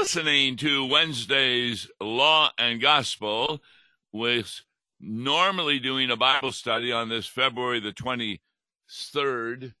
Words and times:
listening 0.00 0.56
to 0.56 0.86
Wednesday's 0.86 1.86
Law 2.00 2.50
and 2.56 2.80
Gospel 2.80 3.60
with 4.10 4.62
normally 4.98 5.78
doing 5.78 6.10
a 6.10 6.16
Bible 6.16 6.52
study 6.52 6.90
on 6.90 7.10
this 7.10 7.26
February 7.26 7.80
the 7.80 7.92
23rd. 7.92 9.74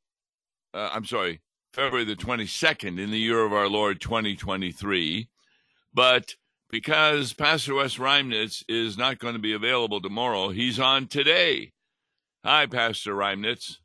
Uh, 0.74 0.90
I'm 0.92 1.06
sorry, 1.06 1.40
February 1.72 2.04
the 2.04 2.16
22nd 2.16 3.00
in 3.00 3.10
the 3.10 3.18
year 3.18 3.42
of 3.42 3.54
our 3.54 3.66
Lord 3.66 3.98
2023. 4.02 5.30
But 5.94 6.34
because 6.68 7.32
Pastor 7.32 7.76
Wes 7.76 7.96
Reimnitz 7.96 8.62
is 8.68 8.98
not 8.98 9.20
going 9.20 9.34
to 9.34 9.40
be 9.40 9.54
available 9.54 10.02
tomorrow, 10.02 10.50
he's 10.50 10.78
on 10.78 11.06
today. 11.06 11.72
Hi, 12.44 12.66
Pastor 12.66 13.14
Reimnitz. 13.14 13.78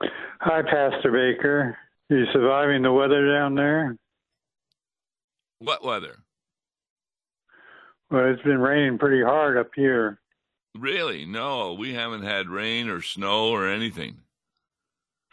Hi, 0.00 0.62
Pastor 0.62 1.12
Baker. 1.12 1.76
Are 2.10 2.16
You 2.16 2.24
surviving 2.32 2.80
the 2.80 2.92
weather 2.92 3.30
down 3.30 3.54
there? 3.54 3.98
What 5.58 5.84
weather? 5.84 6.16
Well, 8.10 8.32
it's 8.32 8.42
been 8.42 8.58
raining 8.58 8.98
pretty 8.98 9.22
hard 9.22 9.58
up 9.58 9.70
here. 9.74 10.20
Really? 10.78 11.26
No, 11.26 11.74
we 11.74 11.94
haven't 11.94 12.22
had 12.22 12.48
rain 12.48 12.88
or 12.88 13.02
snow 13.02 13.48
or 13.48 13.68
anything. 13.68 14.18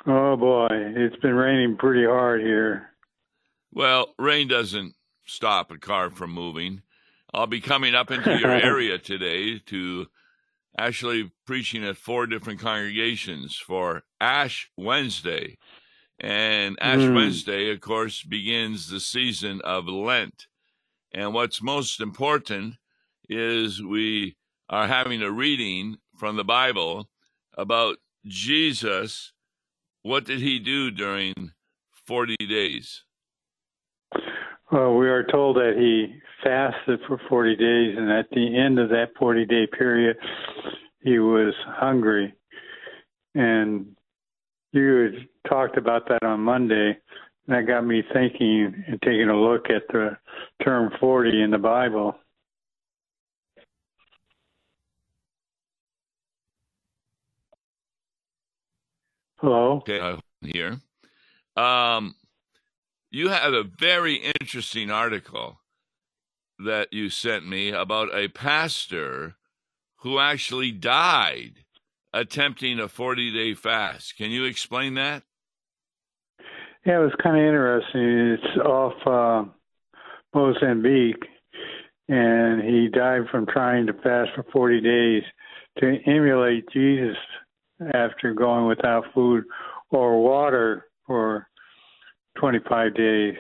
Oh 0.07 0.35
boy, 0.35 0.67
it's 0.71 1.16
been 1.17 1.33
raining 1.33 1.77
pretty 1.77 2.05
hard 2.05 2.41
here. 2.41 2.89
Well, 3.71 4.13
rain 4.19 4.47
doesn't 4.47 4.93
stop 5.25 5.71
a 5.71 5.77
car 5.77 6.09
from 6.09 6.31
moving. 6.31 6.81
I'll 7.33 7.47
be 7.47 7.61
coming 7.61 7.95
up 7.95 8.11
into 8.11 8.38
your 8.38 8.52
area 8.52 8.97
today 8.97 9.59
to 9.67 10.07
actually 10.78 11.31
preaching 11.45 11.83
at 11.83 11.97
four 11.97 12.28
different 12.28 12.59
congregations 12.59 13.55
for 13.57 14.03
Ash 14.22 14.69
Wednesday. 14.78 15.57
And 16.19 16.77
Ash 16.80 16.99
mm. 16.99 17.16
Wednesday, 17.16 17.71
of 17.71 17.81
course, 17.81 18.23
begins 18.23 18.89
the 18.89 18.99
season 18.99 19.61
of 19.63 19.88
Lent. 19.88 20.47
And 21.13 21.33
what's 21.33 21.61
most 21.61 21.99
important 21.99 22.75
is 23.30 23.81
we 23.81 24.38
are 24.69 24.88
having 24.88 25.22
a 25.22 25.31
reading 25.31 25.97
from 26.17 26.35
the 26.35 26.44
Bible 26.44 27.09
about 27.57 27.97
Jesus. 28.25 29.33
What 30.03 30.25
did 30.25 30.39
he 30.39 30.59
do 30.59 30.91
during 30.91 31.52
40 32.05 32.35
days? 32.47 33.03
Well, 34.72 34.95
we 34.95 35.07
are 35.09 35.23
told 35.23 35.57
that 35.57 35.75
he 35.77 36.19
fasted 36.44 37.00
for 37.07 37.19
40 37.29 37.55
days, 37.55 37.95
and 37.97 38.11
at 38.11 38.29
the 38.31 38.57
end 38.57 38.79
of 38.79 38.89
that 38.89 39.09
40 39.17 39.45
day 39.45 39.67
period, 39.67 40.17
he 41.02 41.19
was 41.19 41.53
hungry. 41.66 42.33
And 43.35 43.95
you 44.72 44.95
had 44.95 45.27
talked 45.47 45.77
about 45.77 46.07
that 46.09 46.23
on 46.23 46.41
Monday. 46.41 46.97
And 47.47 47.55
that 47.55 47.67
got 47.67 47.85
me 47.85 48.03
thinking 48.13 48.83
and 48.88 49.01
taking 49.01 49.29
a 49.29 49.39
look 49.39 49.69
at 49.69 49.88
the 49.89 50.17
term 50.63 50.91
40 50.99 51.43
in 51.43 51.51
the 51.51 51.57
Bible. 51.57 52.15
Hello? 59.39 59.77
Okay, 59.77 59.99
uh, 59.99 60.17
here. 60.41 60.79
Um, 61.55 62.16
you 63.11 63.29
have 63.29 63.53
a 63.53 63.63
very 63.63 64.16
interesting 64.16 64.89
article 64.89 65.59
that 66.57 66.91
you 66.91 67.09
sent 67.09 67.47
me 67.47 67.69
about 67.69 68.13
a 68.16 68.27
pastor 68.29 69.35
who 69.97 70.19
actually 70.19 70.71
died 70.71 71.66
attempting 72.13 72.79
a 72.79 72.88
40 72.88 73.31
day 73.31 73.53
fast. 73.53 74.17
Can 74.17 74.31
you 74.31 74.45
explain 74.45 74.95
that? 74.95 75.23
Yeah, 76.85 76.97
it 76.97 77.03
was 77.03 77.16
kind 77.23 77.35
of 77.35 77.44
interesting. 77.44 78.38
It's 78.38 78.57
off 78.63 78.94
uh, 79.07 79.50
Mozambique, 80.35 81.23
and 82.07 82.62
he 82.62 82.90
died 82.90 83.22
from 83.31 83.47
trying 83.47 83.88
to 83.88 83.94
fast 83.94 84.29
for 84.35 84.46
40 84.53 84.81
days 84.81 85.23
to 85.79 85.97
emulate 86.06 86.69
Jesus 86.72 87.18
after 87.94 88.34
going 88.35 88.68
without 88.68 89.06
food 89.16 89.46
or 89.90 90.22
water 90.23 90.85
for 91.07 91.47
25 92.38 92.94
days. 92.94 93.34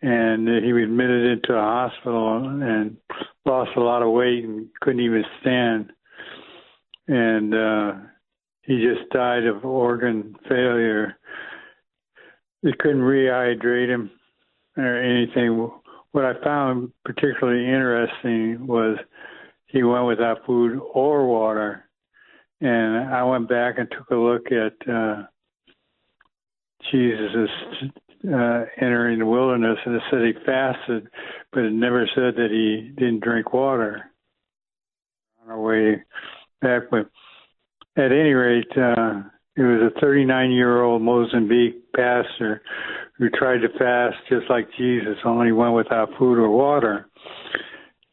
And 0.00 0.48
he 0.64 0.72
was 0.72 0.84
admitted 0.84 1.38
into 1.38 1.54
a 1.54 1.60
hospital 1.60 2.38
and 2.38 2.96
lost 3.44 3.70
a 3.76 3.80
lot 3.80 4.02
of 4.02 4.12
weight 4.12 4.44
and 4.44 4.68
couldn't 4.80 5.00
even 5.00 5.24
stand. 5.40 5.92
And 7.06 7.54
uh, 7.54 7.92
he 8.62 8.76
just 8.76 9.10
died 9.10 9.44
of 9.44 9.64
organ 9.64 10.34
failure. 10.48 11.18
They 12.64 12.72
couldn't 12.80 13.02
rehydrate 13.02 13.88
him 13.88 14.10
or 14.76 14.96
anything. 14.96 15.70
What 16.12 16.24
I 16.24 16.32
found 16.42 16.92
particularly 17.04 17.66
interesting 17.66 18.66
was 18.66 18.96
he 19.66 19.82
went 19.82 20.06
without 20.06 20.46
food 20.46 20.80
or 20.94 21.26
water. 21.26 21.84
And 22.62 23.14
I 23.14 23.22
went 23.22 23.48
back 23.50 23.74
and 23.76 23.88
took 23.90 24.08
a 24.10 24.14
look 24.14 24.46
at 24.50 24.88
uh, 24.90 25.24
Jesus 26.90 27.50
uh, 28.32 28.64
entering 28.80 29.18
the 29.18 29.26
wilderness, 29.26 29.78
and 29.84 29.96
it 29.96 30.02
said 30.10 30.22
he 30.22 30.32
fasted, 30.46 31.08
but 31.52 31.64
it 31.64 31.72
never 31.72 32.08
said 32.14 32.34
that 32.36 32.48
he 32.50 32.92
didn't 32.96 33.22
drink 33.22 33.52
water. 33.52 34.10
On 35.42 35.50
our 35.50 35.60
way 35.60 36.02
back, 36.62 36.84
but 36.90 37.10
at 37.96 38.12
any 38.12 38.32
rate, 38.32 38.72
uh, 38.78 39.24
it 39.56 39.62
was 39.62 39.92
a 39.94 40.00
39 40.00 40.50
year 40.50 40.82
old 40.82 41.02
Mozambique 41.02 41.92
pastor 41.94 42.62
who 43.16 43.30
tried 43.30 43.58
to 43.58 43.68
fast 43.78 44.16
just 44.28 44.50
like 44.50 44.68
Jesus, 44.76 45.16
only 45.24 45.52
went 45.52 45.74
without 45.74 46.10
food 46.18 46.38
or 46.38 46.50
water. 46.50 47.08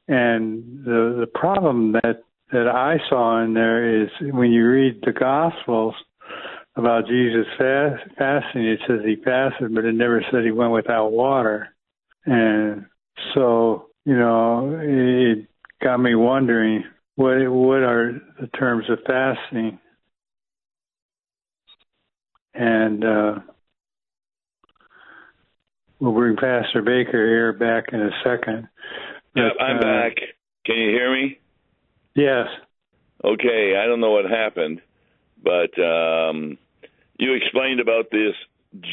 And 0.08 0.84
the 0.86 1.18
the 1.22 1.28
problem 1.34 1.94
that 1.94 2.24
that 2.52 2.68
I 2.68 2.98
saw 3.10 3.44
in 3.44 3.54
there 3.54 4.04
is 4.04 4.10
when 4.20 4.52
you 4.52 4.68
read 4.68 5.02
the 5.06 5.14
Gospels, 5.14 5.96
about 6.76 7.08
Jesus 7.08 7.46
fast, 7.58 8.02
fasting. 8.18 8.66
It 8.66 8.80
says 8.88 9.00
he 9.06 9.16
fasted, 9.18 9.74
but 9.74 9.86
it 9.86 9.94
never 9.94 10.24
said 10.32 10.44
he 10.44 10.52
went 10.52 10.72
without 10.72 11.12
water. 11.12 11.70
And 12.26 12.86
so, 13.34 13.88
you 14.06 14.18
know, 14.18 14.80
it 14.82 15.48
got 15.84 15.98
me 15.98 16.16
wondering 16.16 16.84
what 17.16 17.38
what 17.50 17.84
are 17.84 18.14
the 18.40 18.48
terms 18.48 18.86
of 18.90 19.00
fasting? 19.06 19.80
And 22.54 23.04
uh, 23.04 23.40
we'll 26.00 26.14
bring 26.14 26.36
Pastor 26.36 26.82
Baker 26.82 27.28
here 27.28 27.54
back 27.54 27.94
in 27.94 28.02
a 28.02 28.12
second. 28.24 28.68
Yeah, 29.36 29.50
I'm 29.60 29.78
uh, 29.78 29.82
back. 29.82 30.18
Can 30.66 30.76
you 30.76 30.90
hear 30.90 31.12
me? 31.12 31.40
Yes. 32.16 32.48
Okay, 33.24 33.76
I 33.82 33.88
don't 33.88 34.02
know 34.02 34.12
what 34.12 34.30
happened. 34.30 34.82
But 35.44 35.72
um, 35.82 36.58
you 37.18 37.34
explained 37.34 37.80
about 37.80 38.12
this 38.12 38.36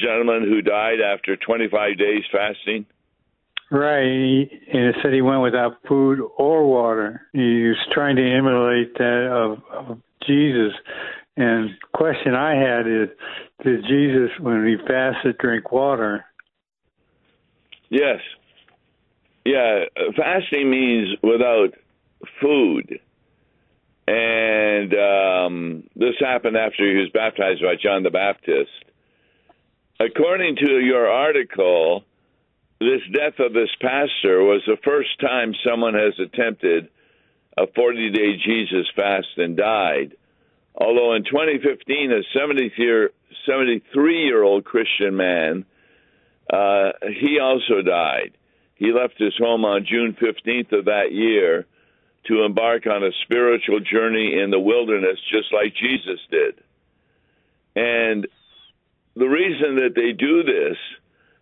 gentleman 0.03 0.43
who 0.43 0.63
died 0.63 1.01
after 1.01 1.37
25 1.37 1.99
days 1.99 2.23
fasting. 2.33 2.87
Right, 3.71 4.49
and 4.73 4.87
it 4.87 4.97
said 5.03 5.13
he 5.13 5.21
went 5.21 5.43
without 5.43 5.75
food 5.87 6.21
or 6.39 6.67
water. 6.67 7.23
He 7.35 7.65
was 7.65 7.77
trying 7.93 8.17
to 8.17 8.23
emulate 8.23 8.95
that 8.95 9.29
of, 9.31 9.59
of 9.71 9.99
Jesus. 10.27 10.73
And 11.39 11.71
question 11.95 12.35
I 12.35 12.57
had 12.57 12.89
is, 12.89 13.11
did 13.63 13.85
Jesus, 13.89 14.31
when 14.41 14.67
he 14.67 14.75
fasted, 14.77 15.39
drink 15.39 15.71
water? 15.71 16.25
Yes. 17.91 18.19
Yeah, 19.47 19.85
fasting 20.17 20.69
means 20.69 21.17
without 21.23 21.75
food. 22.41 22.99
And 24.09 24.95
um, 24.95 25.85
this 25.95 26.15
happened 26.19 26.57
after 26.57 26.85
he 26.91 26.97
was 26.97 27.11
baptized 27.15 27.63
by 27.63 27.77
John 27.81 28.03
the 28.03 28.11
Baptist. 28.11 28.71
According 30.01 30.57
to 30.57 30.81
your 30.81 31.07
article, 31.07 32.03
this 32.81 33.03
death 33.15 33.39
of 33.39 33.53
this 33.53 33.71
pastor 33.81 34.43
was 34.43 34.63
the 34.67 34.77
first 34.85 35.11
time 35.21 35.55
someone 35.65 35.95
has 35.95 36.15
attempted 36.19 36.89
a 37.57 37.69
40 37.77 38.11
day 38.11 38.33
Jesus 38.45 38.89
fast 38.97 39.29
and 39.37 39.57
died. 39.57 40.17
Although 40.79 41.15
in 41.15 41.25
2015, 41.25 42.13
a 42.13 42.23
73 42.33 44.25
year 44.25 44.43
old 44.43 44.65
Christian 44.65 45.17
man, 45.17 45.65
uh, 46.53 46.93
he 47.21 47.39
also 47.41 47.83
died. 47.83 48.33
He 48.77 48.93
left 48.93 49.19
his 49.19 49.35
home 49.37 49.65
on 49.65 49.87
June 49.91 50.17
15th 50.21 50.79
of 50.79 50.85
that 50.85 51.11
year 51.11 51.67
to 52.27 52.45
embark 52.45 52.87
on 52.87 53.03
a 53.03 53.11
spiritual 53.25 53.81
journey 53.81 54.39
in 54.41 54.51
the 54.51 54.61
wilderness, 54.61 55.19
just 55.33 55.53
like 55.53 55.75
Jesus 55.75 56.21
did. 56.31 56.63
And 57.75 58.29
the 59.17 59.27
reason 59.27 59.77
that 59.77 59.95
they 59.97 60.13
do 60.13 60.45
this, 60.45 60.77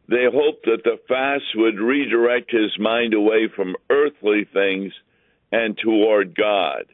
they 0.09 0.25
hope 0.33 0.63
that 0.65 0.83
the 0.85 0.99
fast 1.09 1.45
would 1.57 1.79
redirect 1.79 2.51
his 2.51 2.79
mind 2.79 3.13
away 3.13 3.49
from 3.55 3.77
earthly 3.91 4.47
things 4.51 4.93
and 5.53 5.77
toward 5.77 6.35
God. 6.35 6.85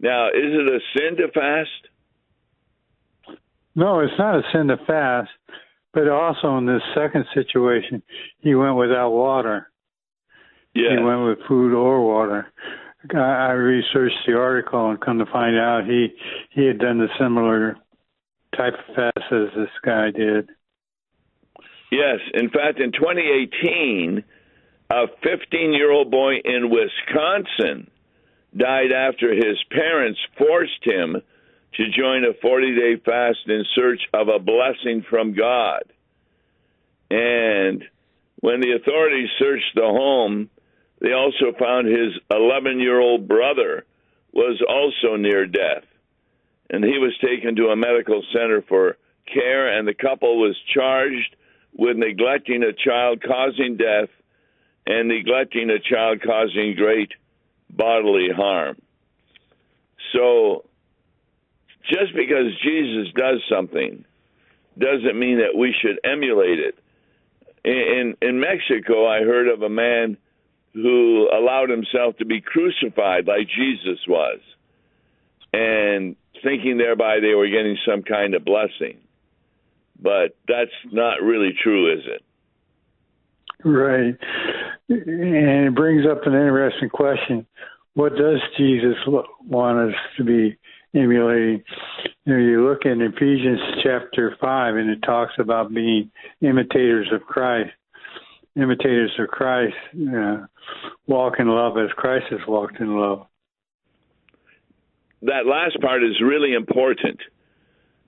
Now, 0.00 0.28
is 0.28 0.34
it 0.34 0.68
a 0.68 0.80
sin 0.96 1.16
to 1.16 1.28
fast? 1.32 1.88
No, 3.74 4.00
it's 4.00 4.12
not 4.18 4.36
a 4.36 4.42
sin 4.52 4.68
to 4.68 4.76
fast, 4.86 5.30
But 5.92 6.08
also 6.08 6.56
in 6.58 6.66
this 6.66 6.82
second 6.94 7.24
situation, 7.34 8.02
he 8.40 8.54
went 8.54 8.76
without 8.76 9.10
water. 9.10 9.70
Yeah. 10.74 10.96
He 10.96 11.02
went 11.02 11.24
with 11.24 11.46
food 11.46 11.72
or 11.72 12.04
water. 12.04 12.52
I 13.12 13.18
I 13.18 13.50
researched 13.52 14.18
the 14.26 14.34
article 14.34 14.90
and 14.90 15.00
come 15.00 15.18
to 15.18 15.26
find 15.26 15.56
out 15.56 15.84
he 15.84 16.08
he 16.50 16.66
had 16.66 16.78
done 16.78 16.98
the 16.98 17.08
similar 17.18 17.76
type 18.56 18.74
of 18.74 18.94
fast 18.94 19.32
as 19.32 19.48
this 19.56 19.70
guy 19.84 20.10
did. 20.10 20.48
Yes. 21.92 22.18
In 22.32 22.50
fact, 22.50 22.80
in 22.80 22.92
2018, 22.92 24.24
a 24.90 25.06
15 25.22 25.72
year 25.72 25.90
old 25.90 26.10
boy 26.10 26.36
in 26.44 26.70
Wisconsin 26.70 27.90
died 28.56 28.92
after 28.92 29.34
his 29.34 29.62
parents 29.70 30.20
forced 30.38 30.82
him 30.84 31.16
to 31.74 31.90
join 31.90 32.24
a 32.24 32.34
40 32.40 32.76
day 32.76 32.96
fast 33.04 33.38
in 33.46 33.64
search 33.74 34.00
of 34.12 34.28
a 34.28 34.38
blessing 34.38 35.04
from 35.08 35.34
God. 35.34 35.82
And 37.10 37.84
when 38.40 38.60
the 38.60 38.72
authorities 38.72 39.28
searched 39.38 39.74
the 39.74 39.82
home, 39.82 40.50
they 41.00 41.12
also 41.12 41.52
found 41.58 41.88
his 41.88 42.12
11 42.30 42.78
year 42.78 43.00
old 43.00 43.26
brother 43.26 43.84
was 44.32 44.62
also 44.68 45.16
near 45.16 45.46
death. 45.46 45.84
And 46.70 46.82
he 46.82 46.98
was 46.98 47.16
taken 47.18 47.56
to 47.56 47.68
a 47.68 47.76
medical 47.76 48.22
center 48.32 48.62
for 48.62 48.96
care, 49.32 49.78
and 49.78 49.86
the 49.86 49.94
couple 49.94 50.40
was 50.40 50.56
charged 50.72 51.36
with 51.76 51.96
neglecting 51.96 52.62
a 52.62 52.72
child 52.72 53.22
causing 53.22 53.76
death 53.76 54.08
and 54.86 55.08
neglecting 55.08 55.70
a 55.70 55.78
child 55.78 56.22
causing 56.22 56.74
great 56.76 57.12
bodily 57.76 58.28
harm. 58.34 58.76
So, 60.12 60.64
just 61.88 62.14
because 62.14 62.52
Jesus 62.62 63.12
does 63.14 63.40
something 63.50 64.04
doesn't 64.78 65.18
mean 65.18 65.38
that 65.38 65.58
we 65.58 65.74
should 65.80 65.98
emulate 66.04 66.58
it. 66.58 66.78
In, 67.64 68.16
in 68.20 68.40
Mexico, 68.40 69.06
I 69.06 69.20
heard 69.20 69.48
of 69.48 69.62
a 69.62 69.68
man 69.68 70.16
who 70.74 71.28
allowed 71.32 71.70
himself 71.70 72.16
to 72.18 72.24
be 72.24 72.40
crucified 72.40 73.26
like 73.26 73.48
Jesus 73.48 74.00
was, 74.08 74.40
and 75.52 76.16
thinking 76.42 76.78
thereby 76.78 77.20
they 77.20 77.34
were 77.34 77.48
getting 77.48 77.78
some 77.88 78.02
kind 78.02 78.34
of 78.34 78.44
blessing. 78.44 78.98
But 80.00 80.36
that's 80.48 80.74
not 80.90 81.22
really 81.22 81.54
true, 81.62 81.92
is 81.92 82.04
it? 82.06 82.22
Right. 83.64 84.14
And 84.88 85.66
it 85.66 85.74
brings 85.74 86.04
up 86.06 86.26
an 86.26 86.34
interesting 86.34 86.90
question. 86.90 87.46
What 87.94 88.16
does 88.16 88.40
Jesus 88.58 88.96
want 89.06 89.90
us 89.90 89.94
to 90.18 90.24
be 90.24 90.58
emulating? 90.94 91.62
You 92.24 92.32
know, 92.32 92.38
you 92.38 92.68
look 92.68 92.84
in 92.84 93.00
Ephesians 93.00 93.60
chapter 93.82 94.36
5, 94.40 94.76
and 94.76 94.90
it 94.90 95.00
talks 95.02 95.32
about 95.38 95.72
being 95.72 96.10
imitators 96.40 97.08
of 97.12 97.22
Christ. 97.22 97.70
Imitators 98.56 99.12
of 99.18 99.28
Christ 99.28 99.74
uh, 99.94 100.46
walk 101.06 101.34
in 101.38 101.48
love 101.48 101.78
as 101.78 101.90
Christ 101.96 102.26
has 102.30 102.40
walked 102.46 102.80
in 102.80 102.96
love. 102.96 103.26
That 105.22 105.46
last 105.46 105.80
part 105.80 106.04
is 106.04 106.20
really 106.22 106.52
important 106.52 107.18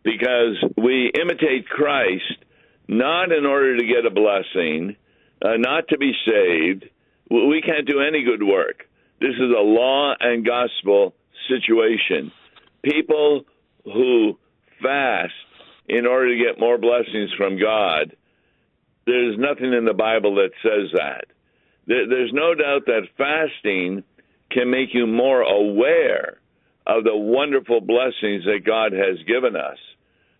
because 0.04 0.62
we 0.76 1.10
imitate 1.18 1.66
Christ 1.66 2.44
not 2.88 3.32
in 3.32 3.46
order 3.46 3.76
to 3.76 3.86
get 3.86 4.06
a 4.06 4.10
blessing, 4.10 4.96
uh, 5.42 5.56
not 5.56 5.88
to 5.88 5.98
be 5.98 6.12
saved. 6.24 6.86
We 7.30 7.62
can't 7.64 7.86
do 7.86 8.00
any 8.00 8.22
good 8.22 8.42
work. 8.42 8.84
This 9.20 9.34
is 9.34 9.50
a 9.56 9.62
law 9.62 10.14
and 10.18 10.44
gospel 10.46 11.14
situation. 11.48 12.32
People 12.82 13.44
who 13.84 14.38
fast 14.82 15.32
in 15.88 16.06
order 16.06 16.36
to 16.36 16.44
get 16.44 16.60
more 16.60 16.78
blessings 16.78 17.30
from 17.36 17.58
God, 17.58 18.16
there's 19.06 19.38
nothing 19.38 19.72
in 19.72 19.84
the 19.84 19.94
Bible 19.94 20.36
that 20.36 20.50
says 20.62 20.90
that. 20.94 21.26
There's 21.86 22.32
no 22.32 22.54
doubt 22.54 22.86
that 22.86 23.08
fasting 23.16 24.02
can 24.50 24.70
make 24.70 24.92
you 24.92 25.06
more 25.06 25.42
aware 25.42 26.38
of 26.86 27.04
the 27.04 27.16
wonderful 27.16 27.80
blessings 27.80 28.44
that 28.44 28.64
God 28.64 28.92
has 28.92 29.18
given 29.26 29.56
us. 29.56 29.78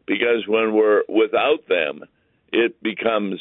Because 0.07 0.47
when 0.47 0.75
we're 0.75 1.03
without 1.09 1.67
them, 1.69 2.05
it 2.53 2.81
becomes 2.83 3.41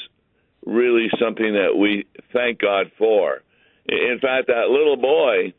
really 0.66 1.10
something 1.20 1.54
that 1.54 1.78
we 1.78 2.06
thank 2.34 2.60
God 2.60 2.92
for. 2.98 3.42
In 3.88 4.20
fact, 4.22 4.48
that 4.48 4.70
little 4.70 4.98
boy 4.98 5.54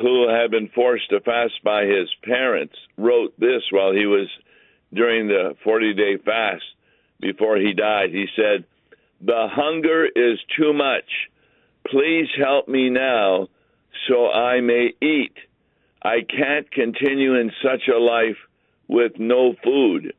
who 0.00 0.28
had 0.28 0.50
been 0.50 0.68
forced 0.68 1.10
to 1.10 1.20
fast 1.20 1.54
by 1.64 1.84
his 1.84 2.08
parents 2.22 2.74
wrote 2.96 3.38
this 3.38 3.62
while 3.70 3.92
he 3.92 4.06
was 4.06 4.28
during 4.92 5.26
the 5.28 5.56
40 5.64 5.94
day 5.94 6.16
fast 6.24 6.62
before 7.20 7.56
he 7.56 7.72
died. 7.72 8.10
He 8.10 8.26
said, 8.36 8.64
The 9.20 9.48
hunger 9.50 10.06
is 10.06 10.38
too 10.56 10.72
much. 10.72 11.28
Please 11.86 12.28
help 12.38 12.68
me 12.68 12.88
now 12.88 13.48
so 14.08 14.30
I 14.30 14.60
may 14.60 14.92
eat. 15.02 15.34
I 16.02 16.20
can't 16.22 16.70
continue 16.70 17.34
in 17.34 17.50
such 17.62 17.88
a 17.88 17.98
life 17.98 18.38
with 18.88 19.12
no 19.18 19.54
food. 19.62 20.14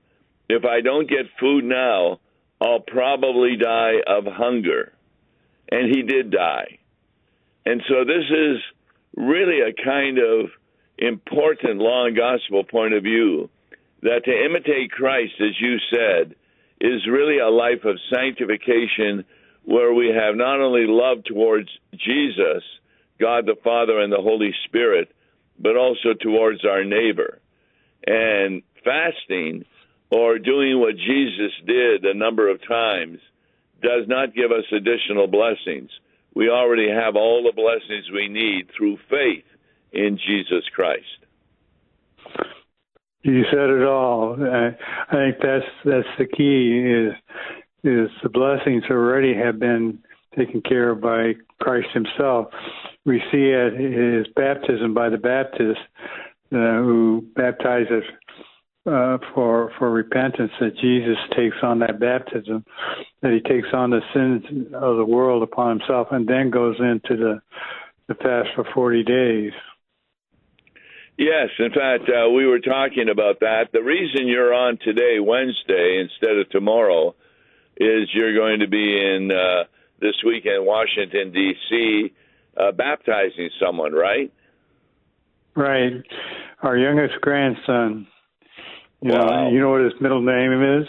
If 0.49 0.65
I 0.65 0.81
don't 0.81 1.09
get 1.09 1.25
food 1.39 1.63
now, 1.63 2.19
I'll 2.61 2.79
probably 2.79 3.57
die 3.57 3.95
of 4.05 4.25
hunger. 4.25 4.93
And 5.71 5.93
he 5.93 6.03
did 6.03 6.31
die. 6.31 6.77
And 7.65 7.81
so 7.89 8.05
this 8.05 8.25
is 8.29 8.57
really 9.15 9.61
a 9.61 9.83
kind 9.83 10.19
of 10.19 10.49
important 10.97 11.79
law 11.79 12.05
and 12.05 12.15
gospel 12.15 12.63
point 12.63 12.93
of 12.93 13.03
view 13.03 13.49
that 14.03 14.25
to 14.25 14.45
imitate 14.45 14.91
Christ, 14.91 15.33
as 15.39 15.59
you 15.59 15.77
said, 15.89 16.35
is 16.79 17.07
really 17.07 17.39
a 17.39 17.49
life 17.49 17.85
of 17.85 17.99
sanctification 18.13 19.25
where 19.63 19.93
we 19.93 20.09
have 20.09 20.35
not 20.35 20.59
only 20.59 20.85
love 20.87 21.23
towards 21.23 21.69
Jesus, 21.93 22.63
God 23.19 23.45
the 23.45 23.55
Father, 23.63 23.99
and 23.99 24.11
the 24.11 24.21
Holy 24.21 24.53
Spirit, 24.65 25.11
but 25.59 25.77
also 25.77 26.13
towards 26.19 26.65
our 26.65 26.83
neighbor. 26.83 27.39
And 28.05 28.63
fasting 28.83 29.65
or 30.11 30.37
doing 30.37 30.79
what 30.79 30.95
Jesus 30.97 31.51
did 31.65 32.03
a 32.05 32.13
number 32.13 32.49
of 32.49 32.59
times 32.67 33.19
does 33.81 34.07
not 34.07 34.35
give 34.35 34.51
us 34.51 34.65
additional 34.71 35.27
blessings. 35.27 35.89
We 36.35 36.49
already 36.49 36.89
have 36.89 37.15
all 37.15 37.43
the 37.43 37.55
blessings 37.55 38.11
we 38.13 38.27
need 38.27 38.69
through 38.77 38.97
faith 39.09 39.45
in 39.91 40.17
Jesus 40.17 40.63
Christ. 40.75 41.05
You 43.23 43.43
said 43.51 43.69
it 43.69 43.83
all. 43.83 44.35
I, 44.41 44.71
think 45.11 45.35
that's 45.41 45.65
that's 45.85 46.07
the 46.17 46.25
key. 46.25 46.79
Is 46.79 47.13
is 47.83 48.09
the 48.23 48.29
blessings 48.29 48.83
already 48.89 49.33
have 49.35 49.59
been 49.59 49.99
taken 50.37 50.61
care 50.61 50.91
of 50.91 51.01
by 51.01 51.33
Christ 51.59 51.87
Himself. 51.93 52.47
We 53.05 53.21
see 53.31 53.53
at 53.53 53.73
His 53.73 54.27
baptism 54.35 54.93
by 54.93 55.09
the 55.09 55.17
Baptist, 55.17 55.79
uh, 56.51 56.81
who 56.81 57.25
baptizes 57.35 58.03
uh, 58.85 59.17
for 59.33 59.71
for 59.77 59.91
repentance 59.91 60.51
that 60.59 60.75
Jesus 60.77 61.17
takes 61.35 61.57
on 61.61 61.79
that 61.79 61.99
baptism, 61.99 62.65
that 63.21 63.31
he 63.31 63.39
takes 63.39 63.67
on 63.73 63.91
the 63.91 64.01
sins 64.13 64.43
of 64.73 64.97
the 64.97 65.05
world 65.05 65.43
upon 65.43 65.79
himself, 65.79 66.07
and 66.11 66.27
then 66.27 66.49
goes 66.49 66.77
into 66.79 67.15
the 67.15 67.41
the 68.07 68.15
fast 68.15 68.49
for 68.55 68.65
forty 68.73 69.03
days. 69.03 69.53
Yes, 71.17 71.49
in 71.59 71.69
fact, 71.69 72.09
uh, 72.09 72.29
we 72.29 72.47
were 72.47 72.59
talking 72.59 73.07
about 73.09 73.41
that. 73.41 73.67
The 73.71 73.83
reason 73.83 74.27
you're 74.27 74.53
on 74.53 74.79
today, 74.83 75.19
Wednesday, 75.19 76.01
instead 76.01 76.37
of 76.37 76.49
tomorrow, 76.49 77.13
is 77.77 78.09
you're 78.13 78.33
going 78.33 78.61
to 78.61 78.67
be 78.67 78.99
in 78.99 79.29
uh, 79.31 79.65
this 79.99 80.15
weekend, 80.25 80.65
Washington 80.65 81.31
D.C. 81.31 82.13
Uh, 82.57 82.71
baptizing 82.71 83.51
someone, 83.63 83.93
right? 83.93 84.33
Right. 85.55 86.01
Our 86.63 86.77
youngest 86.77 87.21
grandson 87.21 88.07
you 89.01 89.11
wow. 89.11 89.43
know, 89.43 89.49
you 89.49 89.59
know 89.59 89.71
what 89.71 89.81
his 89.81 89.93
middle 89.99 90.21
name 90.21 90.81
is? 90.81 90.87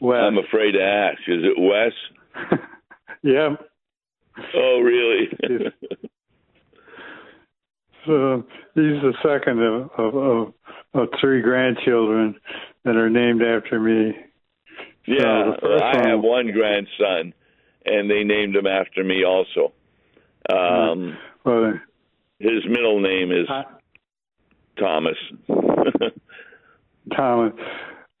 Wes. 0.00 0.20
I'm 0.22 0.38
afraid 0.38 0.72
to 0.72 0.82
ask. 0.82 1.18
Is 1.28 1.44
it 1.44 1.58
Wes? 1.58 2.58
yeah. 3.22 3.56
Oh, 4.54 4.80
really? 4.80 5.28
so 8.06 8.44
he's 8.74 9.02
the 9.02 9.12
second 9.22 9.62
of, 9.62 9.90
of, 9.98 10.14
of, 10.14 10.54
of 10.94 11.08
three 11.20 11.42
grandchildren 11.42 12.36
that 12.84 12.96
are 12.96 13.10
named 13.10 13.42
after 13.42 13.78
me. 13.78 14.16
Yeah, 15.06 15.52
so 15.60 15.66
I 15.66 15.96
one, 15.96 16.08
have 16.08 16.20
one 16.20 16.52
grandson, 16.52 17.34
and 17.84 18.10
they 18.10 18.22
named 18.24 18.56
him 18.56 18.66
after 18.66 19.02
me 19.02 19.24
also. 19.24 19.72
Um, 20.48 21.16
well, 21.44 21.74
his 22.38 22.64
middle 22.68 23.00
name 23.00 23.30
is 23.32 23.46
I, 23.48 23.64
Thomas. 24.78 25.16
Thomas. 27.10 27.52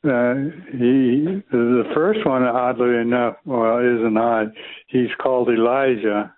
Uh, 0.02 0.34
he 0.72 1.42
the 1.50 1.84
first 1.94 2.24
one, 2.24 2.42
oddly 2.42 2.96
enough, 2.96 3.36
well, 3.44 3.78
isn't 3.78 4.16
odd. 4.16 4.52
He's 4.86 5.10
called 5.20 5.48
Elijah, 5.50 6.34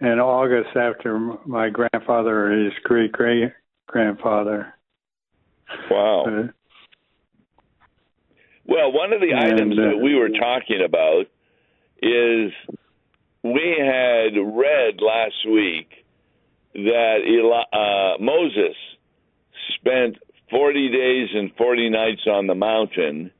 and 0.00 0.20
August 0.20 0.76
after 0.76 1.18
my 1.44 1.70
grandfather 1.70 2.46
or 2.46 2.64
his 2.64 2.72
great 2.84 3.10
great 3.12 3.52
grandfather. 3.88 4.74
Wow. 5.90 6.24
Uh, 6.26 6.48
Well, 8.66 8.92
one 8.92 9.12
of 9.12 9.20
the 9.20 9.32
And, 9.32 9.54
items 9.54 9.78
uh, 9.78 9.82
that 9.82 9.98
we 9.98 10.14
were 10.14 10.30
talking 10.30 10.82
about 10.84 11.26
is 12.00 12.52
we 13.42 13.76
had 13.78 14.36
read 14.36 15.00
last 15.00 15.46
week 15.50 15.88
that 16.74 17.18
Eli- 17.26 17.72
uh, 17.72 18.16
Moses 18.20 18.76
spent 19.76 20.16
40 20.50 20.88
days 20.90 21.28
and 21.34 21.52
40 21.56 21.90
nights 21.90 22.22
on 22.26 22.46
the 22.46 22.54
mountain, 22.54 23.30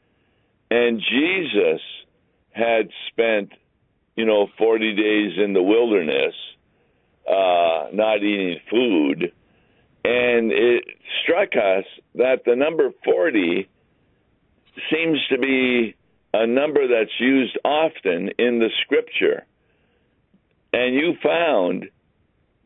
and 0.71 1.01
Jesus 1.01 1.81
had 2.53 2.89
spent, 3.09 3.53
you 4.17 4.25
know, 4.25 4.49
40 4.59 4.95
days 4.95 5.33
in 5.45 5.53
the 5.53 5.63
wilderness, 5.63 6.35
uh, 7.29 7.89
not 7.93 8.23
eating 8.23 8.59
food. 8.71 9.33
And 10.05 10.53
it 10.53 10.85
struck 11.23 11.51
us 11.57 11.85
that 12.17 12.45
the 12.45 12.57
number 12.57 12.91
40 13.05 13.69
seems 14.91 15.19
to 15.31 15.39
be 15.39 15.95
a 16.33 16.47
number 16.47 16.87
that's 16.89 17.21
used 17.21 17.59
often 17.65 18.31
in 18.39 18.59
the 18.59 18.69
scripture. 18.83 19.45
And 20.73 20.95
you 20.95 21.15
found, 21.23 21.89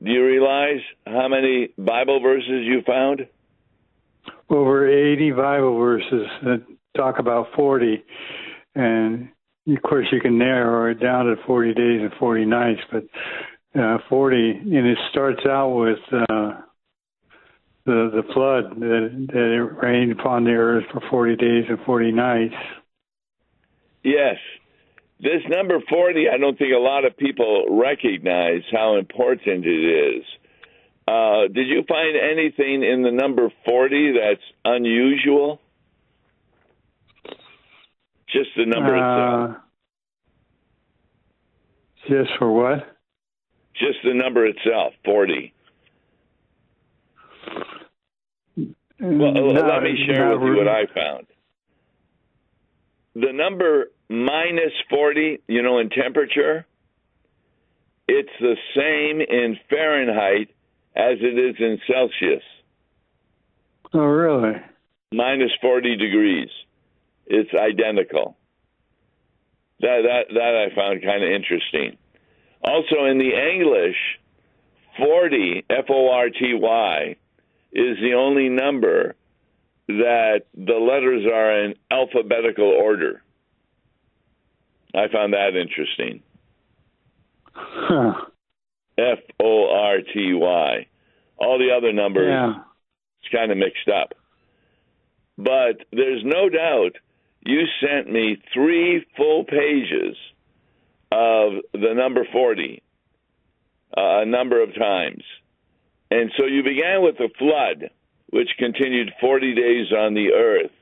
do 0.02 0.10
you 0.10 0.24
realize 0.24 0.80
how 1.06 1.28
many 1.28 1.68
Bible 1.76 2.20
verses 2.20 2.64
you 2.64 2.82
found? 2.86 3.26
Over 4.50 4.88
80 4.88 5.32
Bible 5.32 5.78
verses 5.78 6.26
that 6.42 6.64
talk 6.96 7.18
about 7.18 7.48
40. 7.54 8.02
And 8.74 9.28
of 9.68 9.82
course, 9.82 10.06
you 10.10 10.20
can 10.20 10.38
narrow 10.38 10.90
it 10.90 11.00
down 11.00 11.26
to 11.26 11.36
40 11.46 11.74
days 11.74 12.00
and 12.00 12.12
40 12.18 12.44
nights, 12.46 12.80
but 12.90 13.04
uh, 13.78 13.98
40, 14.08 14.50
and 14.50 14.86
it 14.86 14.98
starts 15.10 15.40
out 15.46 15.70
with 15.70 15.98
uh, 16.12 16.60
the 17.84 18.10
the 18.12 18.22
flood 18.34 18.80
that, 18.80 19.28
that 19.32 19.54
it 19.54 19.86
rained 19.86 20.12
upon 20.12 20.44
the 20.44 20.52
earth 20.52 20.84
for 20.92 21.02
40 21.10 21.36
days 21.36 21.64
and 21.68 21.78
40 21.84 22.12
nights. 22.12 22.54
Yes. 24.02 24.36
This 25.20 25.42
number 25.48 25.80
40, 25.88 26.26
I 26.32 26.38
don't 26.38 26.56
think 26.56 26.72
a 26.72 26.78
lot 26.78 27.04
of 27.04 27.16
people 27.16 27.66
recognize 27.80 28.62
how 28.70 28.96
important 28.96 29.66
it 29.66 30.18
is. 30.18 30.24
Uh, 31.08 31.48
did 31.48 31.68
you 31.68 31.84
find 31.88 32.16
anything 32.18 32.82
in 32.82 33.02
the 33.02 33.10
number 33.10 33.50
40 33.64 34.12
that's 34.20 34.42
unusual? 34.62 35.58
Just 38.30 38.50
the 38.58 38.66
number 38.66 38.94
itself. 38.94 39.56
Uh, 42.04 42.14
just 42.14 42.30
for 42.38 42.52
what? 42.52 42.94
Just 43.74 43.98
the 44.04 44.12
number 44.12 44.44
itself, 44.44 44.92
40. 45.06 45.54
Well, 49.00 49.32
No, 49.32 49.46
let 49.46 49.82
me 49.82 49.96
share 50.06 50.36
with 50.36 50.42
you 50.46 50.56
what. 50.58 50.68
I 50.68 50.84
found. 50.94 51.26
The 53.14 53.32
number 53.32 53.86
minus 54.10 54.72
40, 54.90 55.40
you 55.48 55.62
know, 55.62 55.78
in 55.78 55.88
temperature, 55.88 56.66
it's 58.06 58.28
the 58.40 58.56
same 58.76 59.22
in 59.22 59.56
Fahrenheit 59.70 60.50
as 60.98 61.16
it 61.20 61.38
is 61.38 61.56
in 61.58 61.78
Celsius, 61.86 62.42
Oh, 63.94 64.00
really? 64.04 64.60
minus 65.12 65.50
40 65.62 65.96
degrees. 65.96 66.48
It's 67.26 67.50
identical. 67.54 68.36
That, 69.80 70.02
that, 70.02 70.34
that 70.34 70.66
I 70.70 70.74
found 70.74 71.02
kind 71.02 71.22
of 71.22 71.30
interesting. 71.30 71.96
Also, 72.62 73.04
in 73.06 73.18
the 73.18 73.30
English, 73.54 73.96
40, 74.98 75.64
F 75.70 75.84
O 75.88 76.10
R 76.10 76.28
T 76.30 76.52
Y, 76.54 77.16
is 77.72 77.96
the 78.02 78.14
only 78.14 78.48
number 78.48 79.14
that 79.86 80.40
the 80.54 80.74
letters 80.74 81.24
are 81.32 81.64
in 81.64 81.74
alphabetical 81.90 82.66
order. 82.66 83.22
I 84.94 85.06
found 85.12 85.32
that 85.34 85.54
interesting. 85.54 86.22
Huh. 87.54 88.14
F 88.98 89.18
O 89.42 89.68
R 89.70 89.98
T 90.00 90.32
Y. 90.34 90.86
All 91.38 91.58
the 91.58 91.70
other 91.76 91.92
numbers, 91.92 92.28
Yeah. 92.28 92.62
it's 93.20 93.32
kind 93.32 93.52
of 93.52 93.58
mixed 93.58 93.88
up. 93.88 94.14
But 95.36 95.84
there's 95.92 96.22
no 96.24 96.48
doubt 96.48 96.96
you 97.46 97.62
sent 97.80 98.10
me 98.10 98.42
three 98.52 99.06
full 99.16 99.44
pages 99.44 100.16
of 101.12 101.52
the 101.72 101.94
number 101.94 102.26
40 102.32 102.82
uh, 103.96 104.20
a 104.22 104.26
number 104.26 104.60
of 104.62 104.74
times. 104.74 105.22
And 106.10 106.30
so 106.36 106.44
you 106.46 106.62
began 106.62 107.02
with 107.02 107.16
the 107.18 107.28
flood, 107.38 107.90
which 108.30 108.48
continued 108.58 109.12
40 109.20 109.54
days 109.54 109.92
on 109.92 110.14
the 110.14 110.32
earth. 110.32 110.72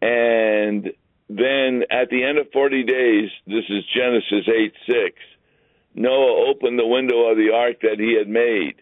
And 0.00 0.90
then 1.28 1.82
at 1.90 2.10
the 2.10 2.24
end 2.24 2.38
of 2.38 2.46
40 2.52 2.84
days, 2.84 3.30
this 3.46 3.64
is 3.68 3.84
Genesis 3.94 4.48
8 4.48 4.72
6, 4.86 5.16
Noah 5.94 6.50
opened 6.50 6.78
the 6.78 6.86
window 6.86 7.30
of 7.30 7.36
the 7.36 7.52
ark 7.54 7.80
that 7.82 7.98
he 7.98 8.16
had 8.16 8.28
made. 8.28 8.76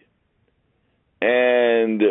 And 1.21 2.01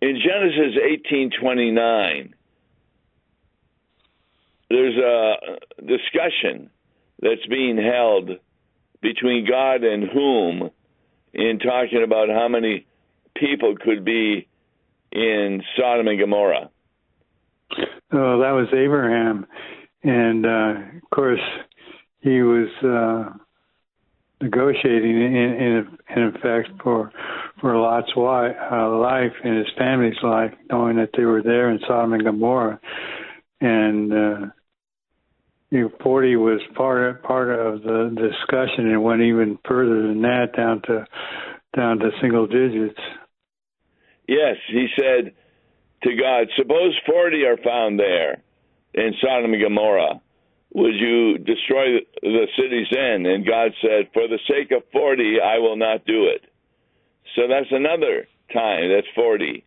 in 0.00 0.20
Genesis 0.20 0.76
18:29, 0.82 2.34
there's 4.68 4.96
a 4.96 5.58
discussion 5.84 6.70
that's 7.20 7.44
being 7.46 7.76
held 7.76 8.38
between 9.00 9.46
God 9.46 9.84
and 9.84 10.08
whom 10.08 10.70
in 11.32 11.58
talking 11.58 12.02
about 12.02 12.28
how 12.28 12.48
many 12.48 12.86
people 13.36 13.76
could 13.76 14.04
be 14.04 14.48
in 15.12 15.62
Sodom 15.76 16.08
and 16.08 16.18
Gomorrah. 16.18 16.70
Oh, 18.12 18.40
that 18.40 18.50
was 18.50 18.66
Abraham, 18.72 19.46
and 20.02 20.44
uh, 20.44 20.74
of 20.96 21.10
course 21.10 21.40
he 22.20 22.42
was 22.42 22.68
uh, 22.84 23.32
negotiating 24.40 25.16
in, 25.16 25.34
in 25.34 25.98
in 26.16 26.22
effect 26.34 26.68
for 26.82 27.12
for 27.60 27.76
Lot's 27.76 28.14
wife, 28.16 28.56
uh, 28.70 28.96
life 28.98 29.32
and 29.44 29.58
his 29.58 29.66
family's 29.76 30.16
life, 30.22 30.52
knowing 30.70 30.96
that 30.96 31.10
they 31.16 31.24
were 31.24 31.42
there 31.42 31.70
in 31.70 31.80
Sodom 31.86 32.14
and 32.14 32.24
Gomorrah, 32.24 32.80
and 33.60 34.12
uh, 34.12 34.46
you 35.70 35.80
know, 35.82 35.90
forty 36.02 36.36
was 36.36 36.60
part 36.74 37.16
of, 37.16 37.22
part 37.22 37.50
of 37.50 37.82
the 37.82 38.16
discussion, 38.16 38.90
and 38.90 39.02
went 39.02 39.22
even 39.22 39.58
further 39.66 40.02
than 40.08 40.22
that, 40.22 40.52
down 40.56 40.82
to 40.82 41.06
down 41.76 41.98
to 41.98 42.10
single 42.20 42.46
digits. 42.46 42.98
Yes, 44.26 44.56
he 44.68 44.86
said 44.96 45.32
to 46.04 46.10
God, 46.16 46.48
Suppose 46.56 46.96
40 47.06 47.44
are 47.44 47.56
found 47.56 47.98
there 47.98 48.42
in 48.94 49.12
Sodom 49.20 49.52
and 49.52 49.62
Gomorrah. 49.62 50.20
Would 50.72 50.94
you 50.94 51.38
destroy 51.38 51.98
the 52.22 52.46
city's 52.56 52.86
end? 52.96 53.26
And 53.26 53.44
God 53.46 53.72
said, 53.82 54.10
For 54.12 54.28
the 54.28 54.38
sake 54.48 54.70
of 54.70 54.82
40, 54.92 55.38
I 55.40 55.58
will 55.58 55.76
not 55.76 56.04
do 56.06 56.26
it. 56.26 56.42
So 57.34 57.42
that's 57.48 57.70
another 57.70 58.26
time. 58.52 58.88
That's 58.88 59.06
40. 59.14 59.64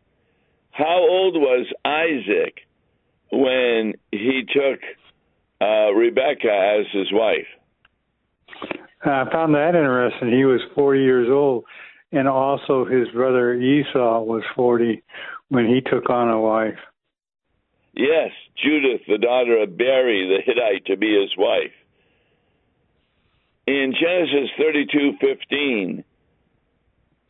How 0.72 0.98
old 1.00 1.36
was 1.36 1.68
Isaac 1.86 2.60
when 3.32 3.94
he 4.12 4.44
took 4.48 4.80
uh, 5.62 5.94
Rebecca 5.94 6.80
as 6.80 6.86
his 6.92 7.12
wife? 7.12 7.48
I 9.06 9.26
found 9.32 9.54
that 9.56 9.76
interesting. 9.76 10.32
He 10.32 10.46
was 10.46 10.62
40 10.76 11.02
years 11.02 11.28
old, 11.30 11.66
and 12.12 12.28
also 12.28 12.86
his 12.86 13.10
brother 13.10 13.54
Esau 13.54 14.22
was 14.24 14.44
40 14.56 15.04
when 15.50 15.68
he 15.68 15.82
took 15.82 16.10
on 16.10 16.30
a 16.30 16.40
wife. 16.40 16.80
Yes, 17.94 18.32
Judith, 18.56 19.02
the 19.08 19.18
daughter 19.18 19.62
of 19.62 19.78
Beeri 19.78 20.28
the 20.28 20.42
Hittite, 20.44 20.86
to 20.86 20.98
be 20.98 21.20
his 21.20 21.36
wife. 21.38 21.72
In 23.68 23.94
Genesis 24.00 24.50
thirty-two 24.58 25.18
fifteen, 25.22 26.04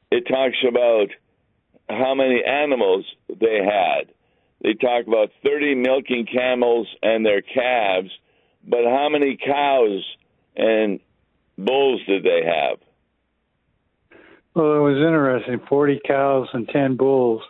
it 0.09 0.27
talks 0.27 0.57
about 0.67 1.09
how 1.89 2.15
many 2.15 2.43
animals 2.43 3.05
they 3.27 3.59
had. 3.63 4.13
They 4.61 4.73
talk 4.73 5.05
about 5.07 5.31
30 5.43 5.75
milking 5.75 6.25
camels 6.25 6.87
and 7.01 7.25
their 7.25 7.41
calves, 7.41 8.09
but 8.65 8.85
how 8.85 9.09
many 9.09 9.37
cows 9.37 10.05
and 10.55 11.01
bulls 11.57 12.01
did 12.07 12.23
they 12.23 12.43
have? 12.45 12.79
Well, 14.53 14.75
it 14.75 14.79
was 14.79 14.97
interesting 14.97 15.59
40 15.67 15.99
cows 16.07 16.47
and 16.53 16.69
10 16.69 16.95
bulls. 16.95 17.41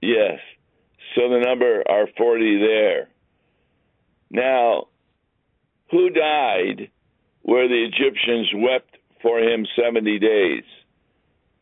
Yes. 0.00 0.38
So 1.14 1.28
the 1.28 1.40
number 1.44 1.82
are 1.88 2.06
40 2.16 2.58
there. 2.58 3.08
Now, 4.30 4.88
who 5.90 6.10
died 6.10 6.90
where 7.42 7.68
the 7.68 7.84
Egyptians 7.84 8.50
wept 8.54 8.96
for 9.22 9.38
him 9.38 9.66
70 9.80 10.18
days, 10.18 10.64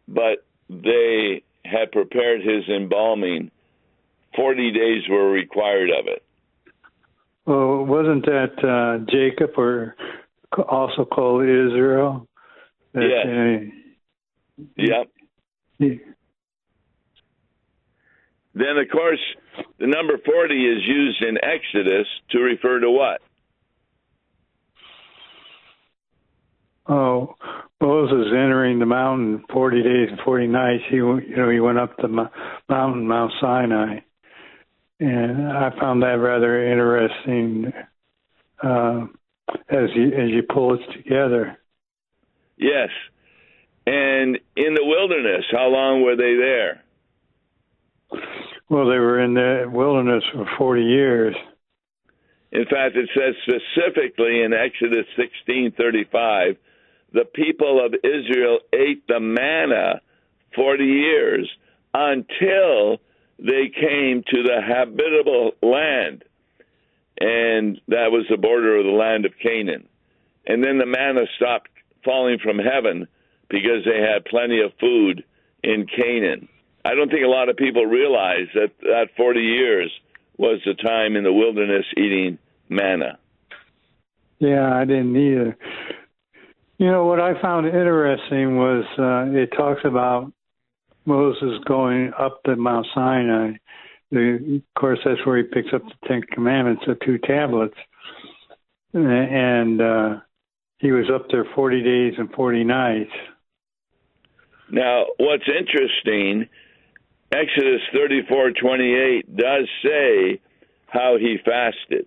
but 0.09 0.44
they 0.71 1.42
had 1.64 1.92
prepared 1.92 2.40
his 2.42 2.68
embalming? 2.68 3.50
40 4.37 4.71
days 4.73 5.02
were 5.11 5.30
required 5.30 5.90
of 5.90 6.06
it. 6.06 6.23
Well, 7.44 7.85
wasn't 7.85 8.25
that 8.25 8.54
uh, 8.64 9.04
Jacob 9.11 9.50
or 9.59 9.97
also 10.68 11.04
called 11.04 11.42
Israel? 11.42 12.26
That, 12.94 13.02
Yes. 13.02 13.26
uh, 13.26 14.64
Yep. 14.76 15.06
he- 15.78 16.00
then 18.54 18.76
of 18.78 18.88
course 18.90 19.18
the 19.78 19.87
number 19.87 20.18
40 20.25 20.54
is 20.54 20.82
used 20.87 21.23
in 21.23 21.38
Exodus 21.42 22.06
to 22.30 22.38
refer 22.38 22.80
to 22.80 22.90
what? 22.90 23.21
Oh, 26.87 27.37
Moses 27.80 28.32
entering 28.32 28.78
the 28.78 28.87
mountain 28.87 29.44
40 29.52 29.82
days 29.82 30.09
and 30.11 30.21
40 30.25 30.47
nights. 30.49 30.82
He, 30.90 30.97
you 30.97 31.37
know, 31.37 31.50
he 31.50 31.61
went 31.61 31.78
up 31.78 31.97
the 31.97 32.09
mountain, 32.68 33.06
Mount 33.06 33.32
Sinai, 33.40 34.00
and 34.99 35.49
I 35.49 35.71
found 35.78 36.02
that 36.02 36.18
rather 36.18 36.71
interesting 36.71 37.73
uh, 38.62 39.06
as 39.68 39.90
you 39.94 40.09
as 40.09 40.30
you 40.30 40.42
pull 40.49 40.75
it 40.75 40.92
together. 40.92 41.59
Yes, 42.56 42.90
and 43.87 44.38
in 44.56 44.75
the 44.75 44.85
wilderness, 44.85 45.44
how 45.50 45.68
long 45.68 46.02
were 46.02 46.16
they 46.16 46.37
there? 46.37 46.85
Well, 48.73 48.87
they 48.88 48.99
were 48.99 49.23
in 49.23 49.35
the 49.35 49.71
wilderness 49.71 50.25
for 50.33 50.49
40 50.57 50.83
years. 50.83 51.37
In 52.52 52.64
fact, 52.64 52.97
it 52.97 53.07
says 53.14 53.35
specifically 53.43 54.41
in 54.43 54.55
Exodus 54.55 55.05
16:35 55.14 56.57
the 57.12 57.26
people 57.26 57.85
of 57.85 57.95
Israel 58.02 58.61
ate 58.73 59.07
the 59.07 59.21
manna 59.21 60.00
40 60.55 60.85
years 60.87 61.50
until 61.93 62.97
they 63.38 63.69
came 63.69 64.23
to 64.23 64.43
the 64.43 64.62
habitable 64.67 65.52
land. 65.62 66.25
And 67.21 67.79
that 67.88 68.11
was 68.11 68.25
the 68.31 68.38
border 68.38 68.79
of 68.79 68.87
the 68.87 68.91
land 68.91 69.26
of 69.26 69.38
Canaan. 69.38 69.87
And 70.47 70.64
then 70.64 70.79
the 70.79 70.87
manna 70.87 71.26
stopped 71.37 71.69
falling 72.07 72.38
from 72.38 72.59
heaven 72.59 73.07
because 73.50 73.85
they 73.85 74.00
had 74.00 74.25
plenty 74.25 74.62
of 74.62 74.73
food 74.81 75.25
in 75.62 75.87
Canaan. 75.95 76.49
I 76.85 76.95
don't 76.95 77.11
think 77.11 77.25
a 77.25 77.29
lot 77.29 77.49
of 77.49 77.57
people 77.57 77.87
realize 77.87 78.49
that 78.55 78.71
that 78.83 79.09
40 79.17 79.41
years 79.41 79.91
was 80.37 80.61
the 80.65 80.75
time 80.75 81.17
in 81.17 81.25
the 81.25 81.33
wilderness 81.33 81.85
eating 81.97 82.39
manna. 82.69 83.19
Yeah, 84.39 84.75
I 84.75 84.85
didn't 84.85 85.15
either. 85.15 85.57
You 86.79 86.91
know, 86.91 87.05
what 87.05 87.21
I 87.21 87.41
found 87.41 87.67
interesting 87.67 88.57
was 88.57 88.85
uh, 88.99 89.39
it 89.39 89.53
talks 89.57 89.83
about 89.85 90.33
Moses 91.05 91.62
going 91.67 92.12
up 92.19 92.43
to 92.45 92.57
Mount 92.57 92.87
Sinai. 92.95 93.53
The, 94.11 94.57
of 94.57 94.81
course, 94.81 94.99
that's 95.05 95.25
where 95.25 95.37
he 95.39 95.45
picks 95.45 95.73
up 95.73 95.83
the 95.85 96.09
Ten 96.09 96.23
Commandments, 96.23 96.83
the 96.87 96.97
two 97.05 97.19
tablets. 97.19 97.77
And 98.93 99.81
uh, 99.81 100.21
he 100.79 100.91
was 100.91 101.07
up 101.15 101.27
there 101.31 101.47
40 101.55 101.83
days 101.83 102.15
and 102.19 102.31
40 102.33 102.65
nights. 102.65 103.12
Now, 104.71 105.05
what's 105.19 105.45
interesting, 105.47 106.49
Exodus 107.33 107.81
34:28 107.95 109.37
does 109.37 109.69
say 109.85 110.41
how 110.87 111.17
he 111.19 111.39
fasted. 111.45 112.07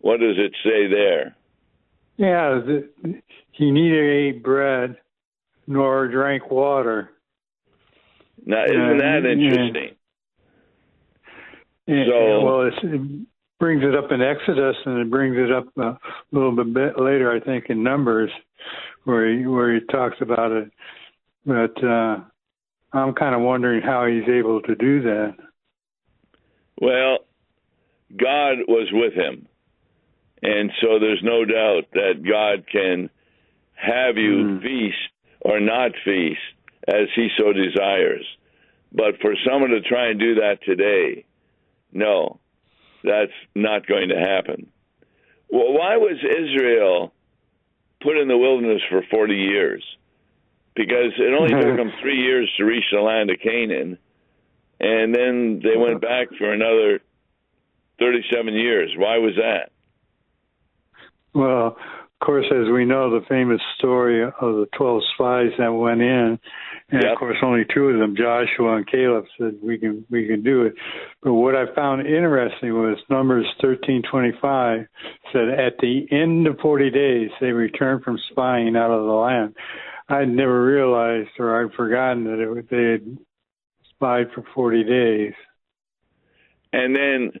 What 0.00 0.20
does 0.20 0.36
it 0.38 0.52
say 0.64 0.86
there? 0.88 1.36
Yeah, 2.16 2.60
the, 2.64 2.88
he 3.52 3.70
neither 3.70 4.10
ate 4.10 4.42
bread 4.42 4.96
nor 5.66 6.08
drank 6.08 6.50
water. 6.50 7.10
Now, 8.44 8.64
isn't 8.64 8.98
that 8.98 9.24
interesting? 9.26 9.96
Yeah. 11.86 12.04
so, 12.08 12.44
well, 12.44 12.62
it 12.62 13.26
brings 13.58 13.82
it 13.82 13.94
up 13.94 14.10
in 14.10 14.22
Exodus, 14.22 14.76
and 14.84 14.98
it 15.00 15.10
brings 15.10 15.36
it 15.36 15.52
up 15.52 15.66
a 15.76 15.98
little 16.32 16.52
bit 16.52 16.98
later, 16.98 17.32
I 17.32 17.40
think, 17.40 17.66
in 17.68 17.82
Numbers, 17.82 18.30
where 19.04 19.30
he 19.30 19.46
where 19.46 19.74
he 19.74 19.80
talks 19.86 20.16
about 20.20 20.52
it. 20.52 20.70
But 21.46 21.84
uh, 21.84 22.20
I'm 22.94 23.12
kind 23.14 23.34
of 23.34 23.40
wondering 23.40 23.82
how 23.82 24.06
he's 24.06 24.28
able 24.28 24.62
to 24.62 24.74
do 24.76 25.02
that. 25.02 25.34
Well, 26.80 27.18
God 28.16 28.58
was 28.68 28.88
with 28.92 29.14
him. 29.14 29.48
And 30.42 30.70
so 30.80 30.98
there's 30.98 31.22
no 31.22 31.44
doubt 31.44 31.84
that 31.94 32.22
God 32.22 32.66
can 32.70 33.10
have 33.74 34.16
you 34.16 34.32
mm. 34.32 34.62
feast 34.62 34.96
or 35.40 35.58
not 35.58 35.92
feast 36.04 36.40
as 36.86 37.08
he 37.16 37.28
so 37.36 37.52
desires. 37.52 38.26
But 38.92 39.20
for 39.20 39.34
someone 39.44 39.70
to 39.70 39.80
try 39.80 40.10
and 40.10 40.20
do 40.20 40.36
that 40.36 40.58
today, 40.64 41.24
no, 41.92 42.38
that's 43.02 43.32
not 43.54 43.86
going 43.86 44.10
to 44.10 44.18
happen. 44.18 44.68
Well, 45.50 45.72
why 45.72 45.96
was 45.96 46.18
Israel 46.22 47.12
put 48.02 48.18
in 48.18 48.28
the 48.28 48.38
wilderness 48.38 48.82
for 48.88 49.02
40 49.10 49.34
years? 49.34 49.84
Because 50.74 51.12
it 51.18 51.32
only 51.32 51.50
took 51.50 51.76
them 51.76 51.92
three 52.00 52.20
years 52.20 52.50
to 52.58 52.64
reach 52.64 52.84
the 52.92 53.00
land 53.00 53.30
of 53.30 53.38
Canaan, 53.40 53.98
and 54.80 55.14
then 55.14 55.60
they 55.62 55.76
went 55.76 56.00
back 56.00 56.28
for 56.36 56.52
another 56.52 57.00
37 57.98 58.54
years. 58.54 58.92
Why 58.96 59.18
was 59.18 59.34
that? 59.36 59.70
Well, 61.32 61.76
of 61.76 62.26
course, 62.26 62.46
as 62.50 62.70
we 62.72 62.84
know, 62.84 63.10
the 63.10 63.26
famous 63.28 63.60
story 63.78 64.24
of 64.24 64.32
the 64.40 64.66
12 64.76 65.02
spies 65.14 65.50
that 65.58 65.68
went 65.68 66.00
in, 66.00 66.38
and 66.90 67.02
yep. 67.02 67.12
of 67.12 67.18
course, 67.18 67.36
only 67.42 67.64
two 67.74 67.88
of 67.88 67.98
them, 67.98 68.14
Joshua 68.16 68.76
and 68.76 68.86
Caleb, 68.86 69.24
said 69.38 69.58
we 69.62 69.78
can 69.78 70.04
we 70.10 70.26
can 70.26 70.42
do 70.42 70.62
it. 70.62 70.74
But 71.22 71.34
what 71.34 71.56
I 71.56 71.74
found 71.74 72.06
interesting 72.06 72.72
was 72.72 72.98
Numbers 73.10 73.46
13:25 73.62 74.86
said 75.32 75.48
at 75.48 75.78
the 75.78 76.06
end 76.10 76.46
of 76.46 76.58
40 76.60 76.90
days 76.90 77.30
they 77.40 77.52
returned 77.52 78.04
from 78.04 78.18
spying 78.30 78.76
out 78.76 78.90
of 78.90 79.06
the 79.06 79.12
land. 79.12 79.56
I'd 80.08 80.28
never 80.28 80.64
realized 80.64 81.30
or 81.38 81.64
I'd 81.64 81.74
forgotten 81.74 82.24
that 82.24 82.38
it, 82.38 82.70
they 82.70 82.92
had 82.92 83.18
spied 83.90 84.26
for 84.34 84.44
40 84.54 84.84
days. 84.84 85.32
And 86.72 86.94
then 86.94 87.32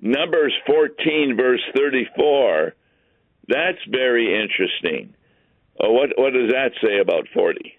Numbers 0.00 0.52
14 0.66 1.36
verse 1.36 1.62
34 1.76 2.74
that's 3.48 3.78
very 3.90 4.40
interesting. 4.40 5.14
Uh, 5.80 5.90
what 5.90 6.10
what 6.16 6.32
does 6.32 6.50
that 6.50 6.72
say 6.82 7.00
about 7.00 7.26
forty? 7.34 7.74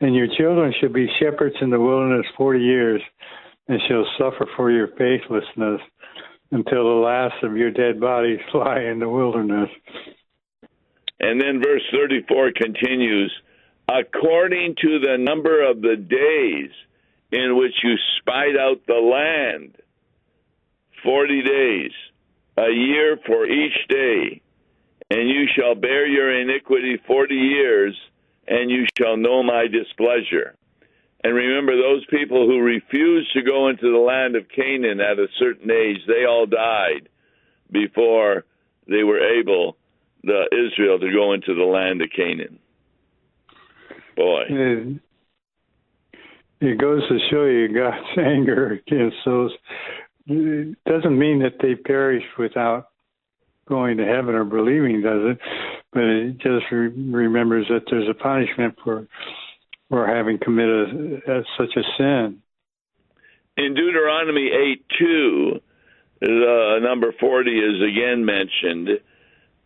And 0.00 0.14
your 0.14 0.28
children 0.36 0.72
shall 0.80 0.92
be 0.92 1.08
shepherds 1.20 1.56
in 1.60 1.70
the 1.70 1.80
wilderness 1.80 2.26
forty 2.36 2.60
years, 2.60 3.02
and 3.68 3.80
shall 3.88 4.06
suffer 4.18 4.46
for 4.56 4.70
your 4.70 4.88
faithlessness 4.88 5.80
until 6.52 6.84
the 6.84 7.04
last 7.04 7.42
of 7.42 7.56
your 7.56 7.70
dead 7.70 8.00
bodies 8.00 8.40
lie 8.54 8.80
in 8.80 8.98
the 8.98 9.08
wilderness. 9.08 9.68
And 11.20 11.40
then 11.40 11.62
verse 11.62 11.82
34 11.92 12.52
continues 12.52 13.32
according 13.88 14.76
to 14.80 14.98
the 14.98 15.16
number 15.18 15.62
of 15.68 15.80
the 15.82 15.96
days 15.96 16.70
in 17.30 17.56
which 17.56 17.74
you 17.82 17.94
spied 18.18 18.56
out 18.56 18.80
the 18.86 18.94
land, 18.94 19.76
40 21.02 21.42
days 21.42 21.92
a 22.56 22.70
year 22.70 23.18
for 23.26 23.46
each 23.46 23.88
day, 23.88 24.40
and 25.10 25.28
you 25.28 25.46
shall 25.56 25.74
bear 25.74 26.06
your 26.06 26.40
iniquity 26.40 26.98
forty 27.06 27.34
years, 27.34 27.96
and 28.46 28.70
you 28.70 28.86
shall 28.96 29.16
know 29.16 29.42
my 29.42 29.66
displeasure. 29.66 30.54
And 31.22 31.34
remember, 31.34 31.76
those 31.76 32.04
people 32.10 32.46
who 32.46 32.60
refused 32.60 33.32
to 33.32 33.42
go 33.42 33.68
into 33.68 33.90
the 33.90 33.98
land 33.98 34.36
of 34.36 34.48
Canaan 34.48 35.00
at 35.00 35.18
a 35.18 35.26
certain 35.38 35.70
age, 35.70 35.98
they 36.06 36.26
all 36.26 36.46
died 36.46 37.08
before 37.70 38.44
they 38.86 39.02
were 39.02 39.38
able, 39.40 39.76
the 40.24 40.44
Israel, 40.52 40.98
to 40.98 41.12
go 41.12 41.32
into 41.32 41.54
the 41.54 41.64
land 41.64 42.02
of 42.02 42.08
Canaan. 42.14 42.58
Boy. 44.16 44.42
It, 44.48 45.00
it 46.60 46.78
goes 46.78 47.02
to 47.08 47.18
show 47.30 47.44
you 47.44 47.68
God's 47.74 48.06
anger 48.16 48.80
against 48.86 49.16
those 49.24 49.50
it 50.26 50.78
doesn't 50.86 51.18
mean 51.18 51.40
that 51.40 51.56
they 51.60 51.74
perish 51.74 52.24
without 52.38 52.88
going 53.66 53.98
to 53.98 54.06
heaven 54.06 54.34
or 54.34 54.44
believing, 54.44 55.02
does 55.02 55.32
it? 55.32 55.38
But 55.92 56.02
it 56.02 56.38
just 56.38 56.70
re- 56.70 56.88
remembers 56.88 57.66
that 57.68 57.82
there's 57.90 58.08
a 58.08 58.14
punishment 58.14 58.76
for 58.82 59.06
for 59.90 60.06
having 60.06 60.38
committed 60.38 61.22
a, 61.26 61.40
a, 61.40 61.42
such 61.58 61.76
a 61.76 61.82
sin. 61.98 62.42
In 63.56 63.74
Deuteronomy 63.74 64.50
8 64.50 64.84
2, 64.98 65.60
the 66.20 66.78
number 66.82 67.12
40 67.20 67.50
is 67.50 67.82
again 67.82 68.24
mentioned, 68.24 68.88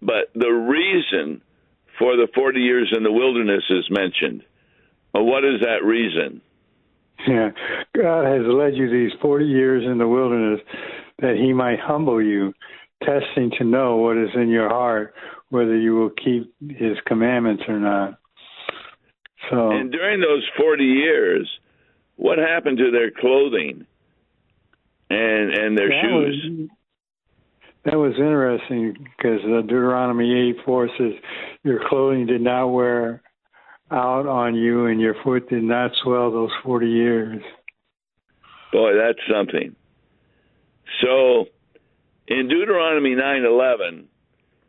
but 0.01 0.31
the 0.35 0.51
reason 0.51 1.43
for 1.99 2.17
the 2.17 2.29
40 2.35 2.61
years 2.61 2.93
in 2.97 3.03
the 3.03 3.13
wilderness 3.13 3.65
is 3.71 3.89
mentioned. 3.91 4.43
Well, 5.13 5.25
what 5.25 5.45
is 5.45 5.61
that 5.61 5.85
reason? 5.85 6.41
Yeah, 7.27 7.51
God 7.97 8.27
has 8.27 8.47
led 8.47 8.77
you 8.77 8.89
these 8.89 9.19
40 9.21 9.45
years 9.45 9.85
in 9.85 9.99
the 9.99 10.07
wilderness 10.07 10.61
that 11.19 11.35
He 11.35 11.53
might 11.53 11.81
humble 11.81 12.23
you, 12.23 12.55
testing 13.03 13.51
to 13.59 13.65
know 13.65 13.97
what 13.97 14.17
is 14.17 14.31
in 14.35 14.49
your 14.49 14.69
heart, 14.69 15.15
whether 15.49 15.77
you 15.77 15.97
will 15.97 16.11
keep 16.11 16.55
His 16.61 16.97
commandments 17.07 17.65
or 17.67 17.81
not. 17.81 18.21
So, 19.51 19.71
and 19.71 19.91
during 19.91 20.21
those 20.21 20.47
40 20.59 20.85
years, 20.85 21.49
what 22.17 22.39
happened 22.39 22.79
to 22.79 22.91
their 22.93 23.11
clothing 23.11 23.87
and 25.11 25.55
and 25.55 25.77
their 25.77 25.91
shoes? 26.03 26.45
Was, 26.45 26.69
that 27.85 27.97
was 27.97 28.15
interesting 28.17 29.07
because 29.17 29.41
uh, 29.45 29.63
Deuteronomy 29.63 30.51
8 30.51 30.65
4 30.65 30.89
says, 30.99 31.13
Your 31.63 31.81
clothing 31.89 32.27
did 32.27 32.41
not 32.41 32.67
wear 32.69 33.23
out 33.91 34.27
on 34.27 34.55
you 34.55 34.87
and 34.87 35.01
your 35.01 35.15
foot 35.25 35.49
did 35.49 35.63
not 35.63 35.93
swell 36.03 36.31
those 36.31 36.51
40 36.65 36.87
years. 36.87 37.43
Boy, 38.73 38.93
that's 38.95 39.19
something. 39.33 39.75
So, 41.03 41.47
in 42.27 42.49
Deuteronomy 42.49 43.15
9:11, 43.15 44.05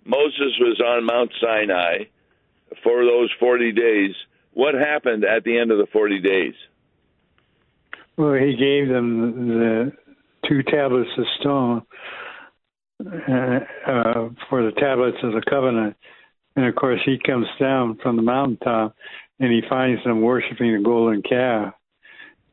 Moses 0.05 0.57
was 0.59 0.79
on 0.79 1.05
Mount 1.05 1.31
Sinai 1.41 2.05
for 2.83 3.03
those 3.03 3.29
40 3.39 3.71
days. 3.73 4.15
What 4.53 4.73
happened 4.75 5.25
at 5.25 5.43
the 5.43 5.57
end 5.57 5.71
of 5.71 5.77
the 5.77 5.87
40 5.87 6.19
days? 6.21 6.53
Well, 8.17 8.33
he 8.33 8.55
gave 8.55 8.87
them 8.87 9.47
the 9.47 9.91
two 10.47 10.63
tablets 10.63 11.09
of 11.17 11.25
stone 11.39 11.81
uh, 12.99 13.59
uh, 13.87 14.29
for 14.49 14.63
the 14.63 14.73
tablets 14.77 15.17
of 15.23 15.33
the 15.33 15.43
covenant. 15.49 15.95
And 16.55 16.65
of 16.65 16.75
course, 16.75 16.99
he 17.05 17.17
comes 17.25 17.47
down 17.59 17.97
from 18.01 18.15
the 18.15 18.21
mountaintop 18.21 18.95
and 19.39 19.51
he 19.51 19.61
finds 19.69 20.03
them 20.03 20.21
worshiping 20.21 20.75
the 20.75 20.83
golden 20.83 21.21
calf. 21.21 21.73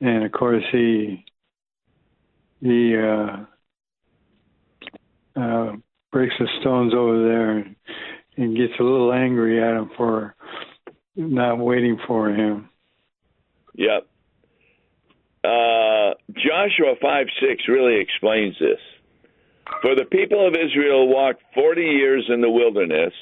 And 0.00 0.24
of 0.24 0.32
course, 0.32 0.62
he 0.70 1.24
he 2.60 2.96
uh, 2.96 3.36
uh, 5.34 5.72
breaks 6.12 6.34
the 6.38 6.48
stones 6.60 6.94
over 6.94 7.22
there 7.22 7.58
and, 7.58 7.76
and 8.36 8.56
gets 8.56 8.72
a 8.78 8.82
little 8.82 9.12
angry 9.12 9.62
at 9.62 9.76
him 9.76 9.90
for 9.96 10.34
not 11.16 11.58
waiting 11.58 11.98
for 12.06 12.30
him. 12.30 12.68
Yep. 13.74 14.06
Uh, 15.44 16.14
Joshua 16.32 16.94
5 17.00 17.26
6 17.40 17.62
really 17.68 18.00
explains 18.00 18.56
this. 18.58 18.80
For 19.82 19.94
the 19.94 20.04
people 20.04 20.46
of 20.46 20.54
Israel 20.54 21.08
walked 21.08 21.42
40 21.54 21.82
years 21.82 22.24
in 22.28 22.40
the 22.40 22.50
wilderness 22.50 23.12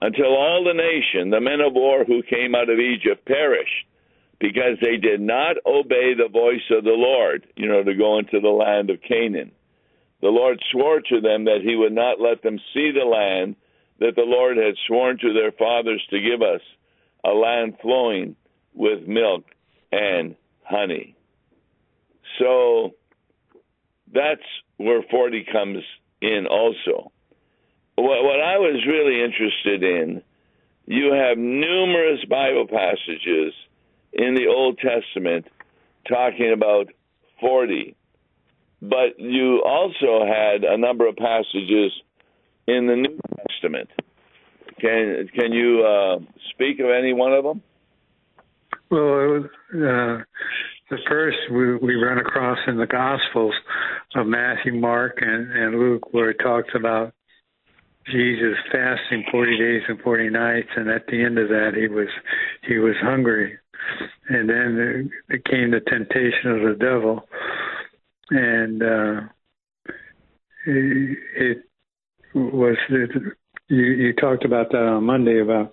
until 0.00 0.36
all 0.36 0.64
the 0.64 0.74
nation, 0.74 1.30
the 1.30 1.40
men 1.40 1.60
of 1.60 1.74
war 1.74 2.04
who 2.04 2.22
came 2.22 2.54
out 2.54 2.70
of 2.70 2.78
Egypt, 2.78 3.26
perished 3.26 3.86
because 4.38 4.78
they 4.80 4.96
did 4.96 5.20
not 5.20 5.56
obey 5.66 6.14
the 6.14 6.28
voice 6.32 6.64
of 6.70 6.84
the 6.84 6.90
Lord, 6.90 7.46
you 7.56 7.68
know, 7.68 7.82
to 7.82 7.94
go 7.94 8.18
into 8.18 8.40
the 8.40 8.48
land 8.48 8.88
of 8.90 9.02
Canaan. 9.02 9.52
The 10.22 10.28
Lord 10.28 10.58
swore 10.70 11.00
to 11.00 11.20
them 11.20 11.44
that 11.44 11.60
he 11.62 11.76
would 11.76 11.92
not 11.92 12.20
let 12.20 12.42
them 12.42 12.58
see 12.72 12.90
the 12.92 13.04
land 13.04 13.56
that 13.98 14.16
the 14.16 14.22
Lord 14.22 14.56
had 14.56 14.74
sworn 14.86 15.18
to 15.18 15.32
their 15.34 15.52
fathers 15.52 16.02
to 16.10 16.20
give 16.20 16.40
us, 16.40 16.62
a 17.24 17.30
land 17.30 17.74
flowing 17.82 18.36
with 18.74 19.06
milk 19.06 19.44
and 19.92 20.36
honey. 20.62 21.14
So 22.38 22.94
that's 24.12 24.40
where 24.80 25.02
40 25.10 25.44
comes 25.52 25.84
in 26.22 26.46
also. 26.46 27.12
What, 27.96 28.24
what 28.24 28.40
I 28.40 28.56
was 28.56 28.82
really 28.86 29.22
interested 29.22 29.82
in, 29.82 30.22
you 30.86 31.12
have 31.12 31.36
numerous 31.36 32.24
Bible 32.24 32.66
passages 32.66 33.52
in 34.12 34.34
the 34.34 34.46
Old 34.46 34.78
Testament 34.78 35.46
talking 36.08 36.52
about 36.54 36.86
40, 37.40 37.94
but 38.80 39.18
you 39.18 39.62
also 39.62 40.24
had 40.26 40.64
a 40.64 40.78
number 40.78 41.06
of 41.06 41.16
passages 41.16 41.92
in 42.66 42.86
the 42.86 42.96
New 42.96 43.18
Testament. 43.46 43.90
Can 44.80 45.28
can 45.34 45.52
you 45.52 45.84
uh, 45.84 46.18
speak 46.52 46.80
of 46.80 46.86
any 46.88 47.12
one 47.12 47.34
of 47.34 47.44
them? 47.44 47.62
Well, 48.90 49.44
uh, 49.74 50.22
the 50.90 50.98
first 51.08 51.38
we, 51.50 51.76
we 51.76 51.94
run 51.94 52.18
across 52.18 52.58
in 52.66 52.76
the 52.76 52.86
Gospels 52.86 53.54
of 54.16 54.26
Matthew, 54.26 54.74
Mark, 54.74 55.18
and, 55.20 55.50
and 55.52 55.78
Luke, 55.78 56.12
where 56.12 56.30
it 56.30 56.38
talks 56.42 56.70
about 56.74 57.14
Jesus 58.06 58.56
fasting 58.72 59.24
forty 59.30 59.56
days 59.56 59.82
and 59.88 60.00
forty 60.00 60.28
nights, 60.28 60.68
and 60.76 60.90
at 60.90 61.06
the 61.06 61.22
end 61.22 61.38
of 61.38 61.48
that, 61.48 61.72
he 61.76 61.86
was 61.86 62.08
he 62.66 62.78
was 62.78 62.96
hungry, 63.02 63.56
and 64.28 64.48
then 64.48 65.10
it 65.28 65.44
came 65.44 65.70
the 65.70 65.80
temptation 65.80 66.50
of 66.50 66.60
the 66.62 66.76
devil, 66.80 67.28
and 68.30 68.82
uh, 68.82 69.20
it, 70.66 71.18
it 71.36 71.58
was 72.34 72.76
it, 72.88 73.10
you 73.68 73.84
you 73.84 74.12
talked 74.14 74.44
about 74.44 74.70
that 74.72 74.82
on 74.82 75.04
Monday 75.04 75.40
about 75.40 75.72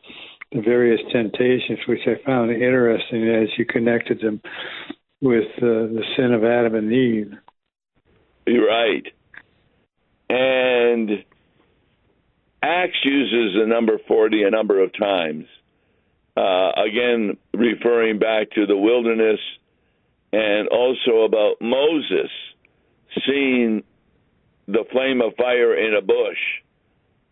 the 0.51 0.61
various 0.61 1.01
temptations, 1.11 1.79
which 1.87 2.01
I 2.05 2.23
found 2.23 2.51
interesting 2.51 3.29
as 3.29 3.49
you 3.57 3.65
connected 3.65 4.21
them 4.21 4.41
with 5.21 5.47
uh, 5.57 5.61
the 5.61 6.03
sin 6.15 6.33
of 6.33 6.43
Adam 6.43 6.75
and 6.75 6.91
Eve. 6.91 7.33
You're 8.45 8.67
right. 8.67 9.05
And 10.29 11.23
Acts 12.61 12.97
uses 13.03 13.59
the 13.59 13.67
number 13.67 13.99
40 14.07 14.43
a 14.43 14.51
number 14.51 14.81
of 14.81 14.91
times. 14.97 15.45
Uh, 16.35 16.71
again, 16.85 17.37
referring 17.53 18.19
back 18.19 18.51
to 18.51 18.65
the 18.65 18.77
wilderness 18.77 19.39
and 20.31 20.67
also 20.67 21.21
about 21.25 21.55
Moses 21.61 22.29
seeing 23.25 23.83
the 24.67 24.83
flame 24.91 25.21
of 25.21 25.33
fire 25.35 25.75
in 25.75 25.95
a 25.95 26.01
bush. 26.01 26.37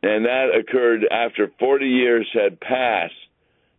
And 0.01 0.25
that 0.25 0.47
occurred 0.57 1.05
after 1.11 1.51
40 1.59 1.85
years 1.85 2.27
had 2.33 2.59
passed. 2.59 3.13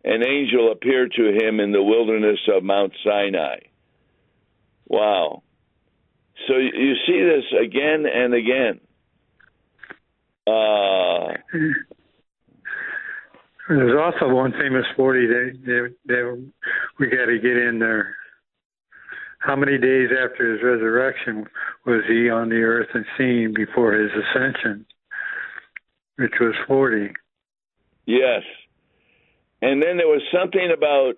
An 0.05 0.23
angel 0.23 0.71
appeared 0.71 1.13
to 1.17 1.33
him 1.33 1.59
in 1.59 1.73
the 1.73 1.83
wilderness 1.83 2.39
of 2.55 2.63
Mount 2.63 2.93
Sinai. 3.05 3.59
Wow. 4.87 5.43
So 6.47 6.55
you 6.57 6.95
see 7.07 7.23
this 7.23 7.45
again 7.61 8.05
and 8.07 8.35
again. 8.35 8.81
Uh, 10.47 11.33
There's 13.69 13.99
also 13.99 14.33
one 14.33 14.53
famous 14.53 14.85
40 14.97 15.27
that, 15.27 15.53
that, 15.65 15.95
that 16.07 16.53
we 17.01 17.07
got 17.09 17.27
to 17.27 17.39
get 17.39 17.57
in 17.57 17.79
there. 17.81 18.15
How 19.41 19.57
many 19.57 19.77
days 19.79 20.11
after 20.13 20.53
his 20.53 20.63
resurrection 20.63 21.47
was 21.85 22.03
he 22.09 22.31
on 22.31 22.49
the 22.49 22.63
earth 22.63 22.89
and 22.95 23.05
seen 23.19 23.55
before 23.55 23.95
his 23.95 24.11
ascension? 24.13 24.87
Which 26.17 26.35
was 26.41 26.55
40. 26.69 27.13
Yes. 28.07 28.43
And 29.63 29.83
then 29.83 29.97
there 29.97 30.07
was 30.07 30.23
something 30.33 30.73
about 30.77 31.15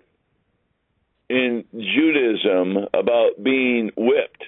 in 1.29 1.63
Judaism 1.73 2.87
about 2.93 3.41
being 3.41 3.91
whipped 3.95 4.43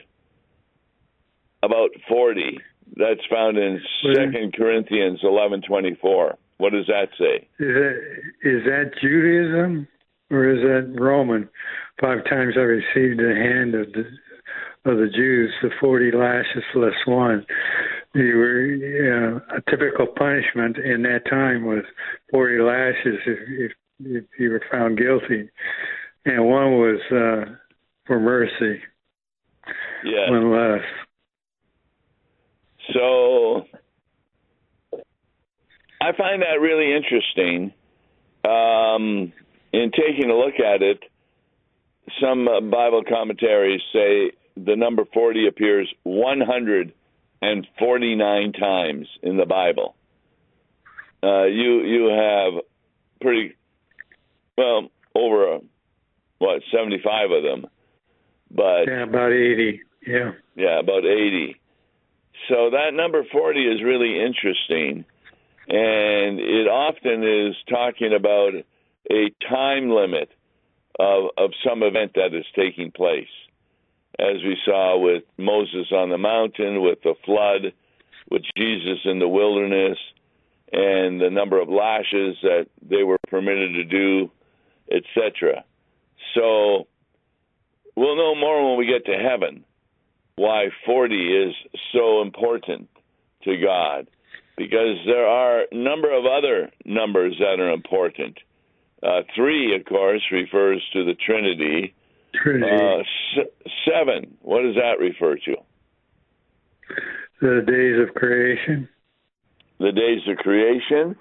about 1.64 1.92
40. 2.08 2.60
That's 2.98 3.26
found 3.30 3.58
in 3.58 3.80
Second 4.02 4.54
Corinthians 4.54 5.22
11:24. 5.24 6.38
What 6.58 6.74
does 6.74 6.88
that 6.88 7.10
say? 7.18 7.48
Is 7.60 7.74
that 7.74 8.02
is 8.44 8.64
that 8.66 8.92
Judaism 9.02 9.88
or 10.30 10.50
is 10.50 10.62
that 10.62 11.00
Roman? 11.00 11.48
Five 12.02 12.26
times 12.26 12.56
I 12.58 12.62
received 12.62 13.20
the 13.20 13.34
hand 13.34 13.76
of 13.76 13.92
the 13.94 14.06
of 14.84 14.98
the 14.98 15.10
Jews, 15.16 15.54
the 15.62 15.70
40 15.80 16.12
lashes 16.12 16.64
less 16.74 17.06
one. 17.06 17.46
You 18.16 18.36
were 18.36 19.42
uh, 19.54 19.58
a 19.58 19.62
typical 19.70 20.08
punishment 20.08 20.78
in 20.78 21.04
that 21.04 21.30
time 21.30 21.66
was 21.66 21.84
40 22.32 22.60
lashes 22.60 23.20
if 23.26 23.40
if, 23.48 23.72
if 24.00 24.26
you 24.38 24.50
were 24.50 24.64
found 24.70 24.98
guilty 24.98 25.50
and 26.26 26.46
one 26.46 26.74
was 26.74 27.00
uh, 27.12 27.46
for 28.06 28.20
mercy. 28.20 28.82
Yeah. 30.04 30.32
One 30.32 30.52
less. 30.52 30.84
So 32.94 33.66
I 36.02 36.12
find 36.18 36.42
that 36.42 36.60
really 36.60 36.94
interesting. 36.96 37.72
Um, 38.44 39.32
in 39.72 39.92
taking 39.92 40.32
a 40.32 40.36
look 40.36 40.60
at 40.60 40.82
it, 40.82 41.04
some 42.20 42.48
uh, 42.48 42.62
Bible 42.62 43.04
commentaries 43.08 43.82
say 43.94 44.32
the 44.58 44.76
number 44.76 45.06
40 45.14 45.46
appears 45.48 45.88
149 46.04 48.54
times 48.54 49.08
in 49.22 49.38
the 49.38 49.46
Bible. 49.46 49.94
Uh, 51.24 51.44
you 51.44 51.84
you 51.84 52.08
have 52.08 52.54
pretty 53.22 53.56
well 54.58 54.90
over 55.14 55.54
a 55.54 55.62
what, 56.42 56.64
75 56.74 57.30
of 57.32 57.44
them. 57.44 57.68
But 58.50 58.88
yeah, 58.88 59.04
about 59.04 59.32
80. 59.32 59.82
Yeah. 60.08 60.32
Yeah, 60.56 60.80
about 60.80 61.06
80. 61.06 61.56
So 62.50 62.72
that 62.72 62.94
number 62.94 63.24
40 63.32 63.60
is 63.62 63.84
really 63.84 64.20
interesting. 64.20 65.06
And 65.70 66.40
it 66.40 66.68
often 66.68 67.24
is 67.24 67.56
talking 67.70 68.14
about 68.14 68.54
a 69.12 69.32
time 69.48 69.92
limit 69.92 70.30
of, 71.00 71.30
of 71.38 71.52
some 71.64 71.84
event 71.84 72.14
that 72.16 72.34
is 72.34 72.46
taking 72.56 72.92
place. 72.92 73.30
As 74.20 74.42
we 74.44 74.58
saw 74.66 74.98
with 74.98 75.24
Moses 75.38 75.92
on 75.92 76.10
the 76.10 76.18
mountain, 76.18 76.82
with 76.82 77.02
the 77.04 77.14
flood, 77.24 77.72
with 78.30 78.42
Jesus 78.58 79.00
in 79.06 79.20
the 79.20 79.28
wilderness, 79.28 79.98
and 80.74 81.22
the 81.22 81.30
number 81.30 81.62
of 81.62 81.70
lashes 81.70 82.38
that 82.42 82.66
they 82.82 83.04
were 83.04 83.20
permitted 83.30 83.74
to 83.74 83.84
do, 83.84 84.32
etc. 84.92 85.64
So 86.36 86.88
we'll 87.96 88.16
know 88.16 88.36
more 88.36 88.70
when 88.70 88.78
we 88.78 88.86
get 88.86 89.06
to 89.06 89.18
heaven 89.18 89.66
why 90.36 90.70
40 90.86 91.16
is 91.16 91.54
so 91.94 92.22
important 92.22 92.90
to 93.44 93.58
God 93.58 94.08
because 94.58 94.98
there 95.06 95.26
are 95.26 95.66
a 95.72 95.76
number 95.76 96.16
of 96.16 96.26
other 96.26 96.72
numbers 96.86 97.36
that 97.40 97.60
are 97.60 97.72
important. 97.72 98.38
Uh, 99.04 99.22
three, 99.36 99.76
of 99.76 99.86
course, 99.86 100.22
refers 100.32 100.84
to 100.94 101.06
the 101.06 101.16
Trinity. 101.16 101.94
Uh, 102.46 103.04
seven. 103.86 104.38
What 104.42 104.62
does 104.62 104.76
that 104.76 105.00
refer 105.00 105.36
to? 105.36 105.56
The 107.42 107.64
days 107.66 108.08
of 108.08 108.16
creation. 108.16 108.88
The 109.80 109.92
days 109.92 110.22
of 110.28 110.38
creation, 110.38 111.16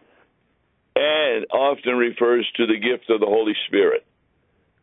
and 0.94 1.46
often 1.50 1.96
refers 1.96 2.46
to 2.56 2.66
the 2.66 2.78
gift 2.78 3.08
of 3.08 3.20
the 3.20 3.26
Holy 3.26 3.54
Spirit. 3.66 4.04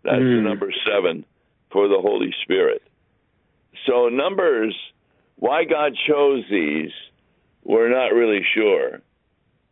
That's 0.07 0.17
mm. 0.17 0.37
the 0.37 0.49
number 0.49 0.73
seven 0.87 1.25
for 1.71 1.87
the 1.87 1.99
Holy 2.01 2.33
Spirit. 2.41 2.81
So 3.85 4.09
numbers, 4.09 4.75
why 5.35 5.65
God 5.65 5.93
chose 6.07 6.43
these, 6.49 6.91
we're 7.63 7.91
not 7.91 8.15
really 8.15 8.41
sure, 8.55 9.01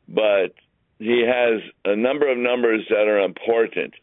but 0.08 0.54
He 1.00 1.26
has 1.26 1.62
a 1.86 1.96
number 1.96 2.32
of 2.32 2.38
numbers 2.38 2.86
that 2.90 3.08
are 3.08 3.20
important 3.20 3.96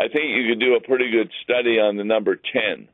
I 0.00 0.08
think 0.08 0.30
you 0.34 0.48
could 0.48 0.60
do 0.60 0.76
a 0.76 0.80
pretty 0.80 1.10
good 1.10 1.30
study 1.42 1.78
on 1.78 1.96
the 1.96 2.04
number 2.04 2.36
10. 2.36 2.88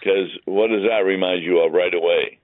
Because 0.00 0.30
what 0.46 0.68
does 0.68 0.82
that 0.88 1.04
remind 1.04 1.42
you 1.42 1.60
of 1.60 1.72
right 1.72 1.92
away? 1.92 2.38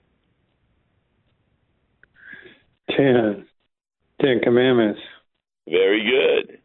10. 2.96 3.46
Ten 4.20 4.40
Commandments. 4.42 5.00
Very 5.66 6.02
good. 6.04 6.58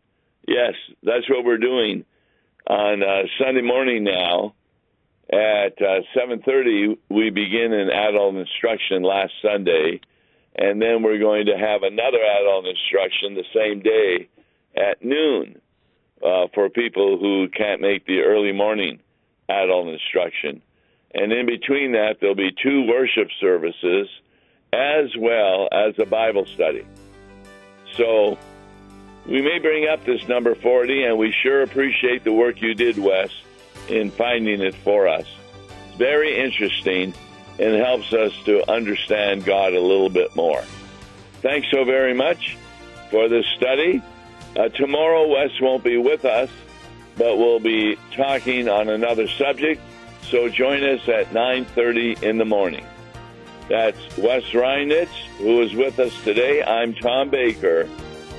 Yes, 0.47 0.73
that's 1.03 1.29
what 1.29 1.45
we're 1.45 1.57
doing 1.57 2.03
on 2.67 3.03
uh, 3.03 3.23
Sunday 3.39 3.61
morning 3.61 4.03
now. 4.03 4.53
At 5.31 5.81
uh, 5.81 6.01
7.30, 6.15 6.97
we 7.09 7.29
begin 7.29 7.73
an 7.73 7.89
adult 7.89 8.35
instruction 8.35 9.01
last 9.03 9.31
Sunday, 9.41 10.01
and 10.55 10.81
then 10.81 11.01
we're 11.01 11.17
going 11.17 11.47
to 11.47 11.57
have 11.57 11.81
another 11.81 12.19
adult 12.19 12.65
instruction 12.67 13.33
the 13.33 13.45
same 13.55 13.81
day 13.81 14.27
at 14.75 15.03
noon 15.03 15.59
uh, 16.23 16.47
for 16.53 16.69
people 16.69 17.17
who 17.17 17.47
can't 17.49 17.81
make 17.81 18.05
the 18.05 18.19
early 18.19 18.51
morning 18.51 18.99
adult 19.49 19.87
instruction. 19.87 20.61
And 21.13 21.31
in 21.31 21.45
between 21.45 21.93
that, 21.93 22.17
there'll 22.19 22.35
be 22.35 22.51
two 22.61 22.83
worship 22.87 23.29
services 23.39 24.07
as 24.73 25.15
well 25.17 25.69
as 25.71 25.93
a 25.99 26.05
Bible 26.05 26.45
study. 26.45 26.85
So 27.95 28.37
we 29.25 29.41
may 29.41 29.59
bring 29.59 29.87
up 29.87 30.03
this 30.03 30.27
number 30.27 30.55
40, 30.55 31.03
and 31.03 31.17
we 31.17 31.31
sure 31.31 31.61
appreciate 31.61 32.23
the 32.23 32.33
work 32.33 32.61
you 32.61 32.73
did, 32.73 32.97
Wes, 32.97 33.31
in 33.87 34.11
finding 34.11 34.61
it 34.61 34.75
for 34.75 35.07
us. 35.07 35.25
It's 35.87 35.97
very 35.97 36.39
interesting 36.39 37.13
and 37.59 37.75
helps 37.75 38.11
us 38.13 38.33
to 38.45 38.69
understand 38.69 39.45
God 39.45 39.73
a 39.73 39.79
little 39.79 40.09
bit 40.09 40.35
more. 40.35 40.63
Thanks 41.41 41.67
so 41.71 41.83
very 41.85 42.13
much 42.13 42.57
for 43.11 43.29
this 43.29 43.45
study. 43.55 44.01
Uh, 44.57 44.69
tomorrow, 44.69 45.27
Wes 45.27 45.51
won't 45.61 45.83
be 45.83 45.97
with 45.97 46.25
us, 46.25 46.49
but 47.17 47.37
we'll 47.37 47.59
be 47.59 47.97
talking 48.15 48.67
on 48.67 48.89
another 48.89 49.27
subject. 49.27 49.81
So 50.23 50.49
join 50.49 50.83
us 50.83 51.07
at 51.07 51.33
9:30 51.33 52.23
in 52.23 52.37
the 52.37 52.45
morning. 52.45 52.85
That's 53.69 54.17
Wes 54.17 54.43
Reimnitz, 54.45 55.13
who 55.37 55.61
is 55.61 55.73
with 55.73 55.99
us 55.99 56.13
today. 56.23 56.63
I'm 56.63 56.93
Tom 56.93 57.29
Baker. 57.29 57.87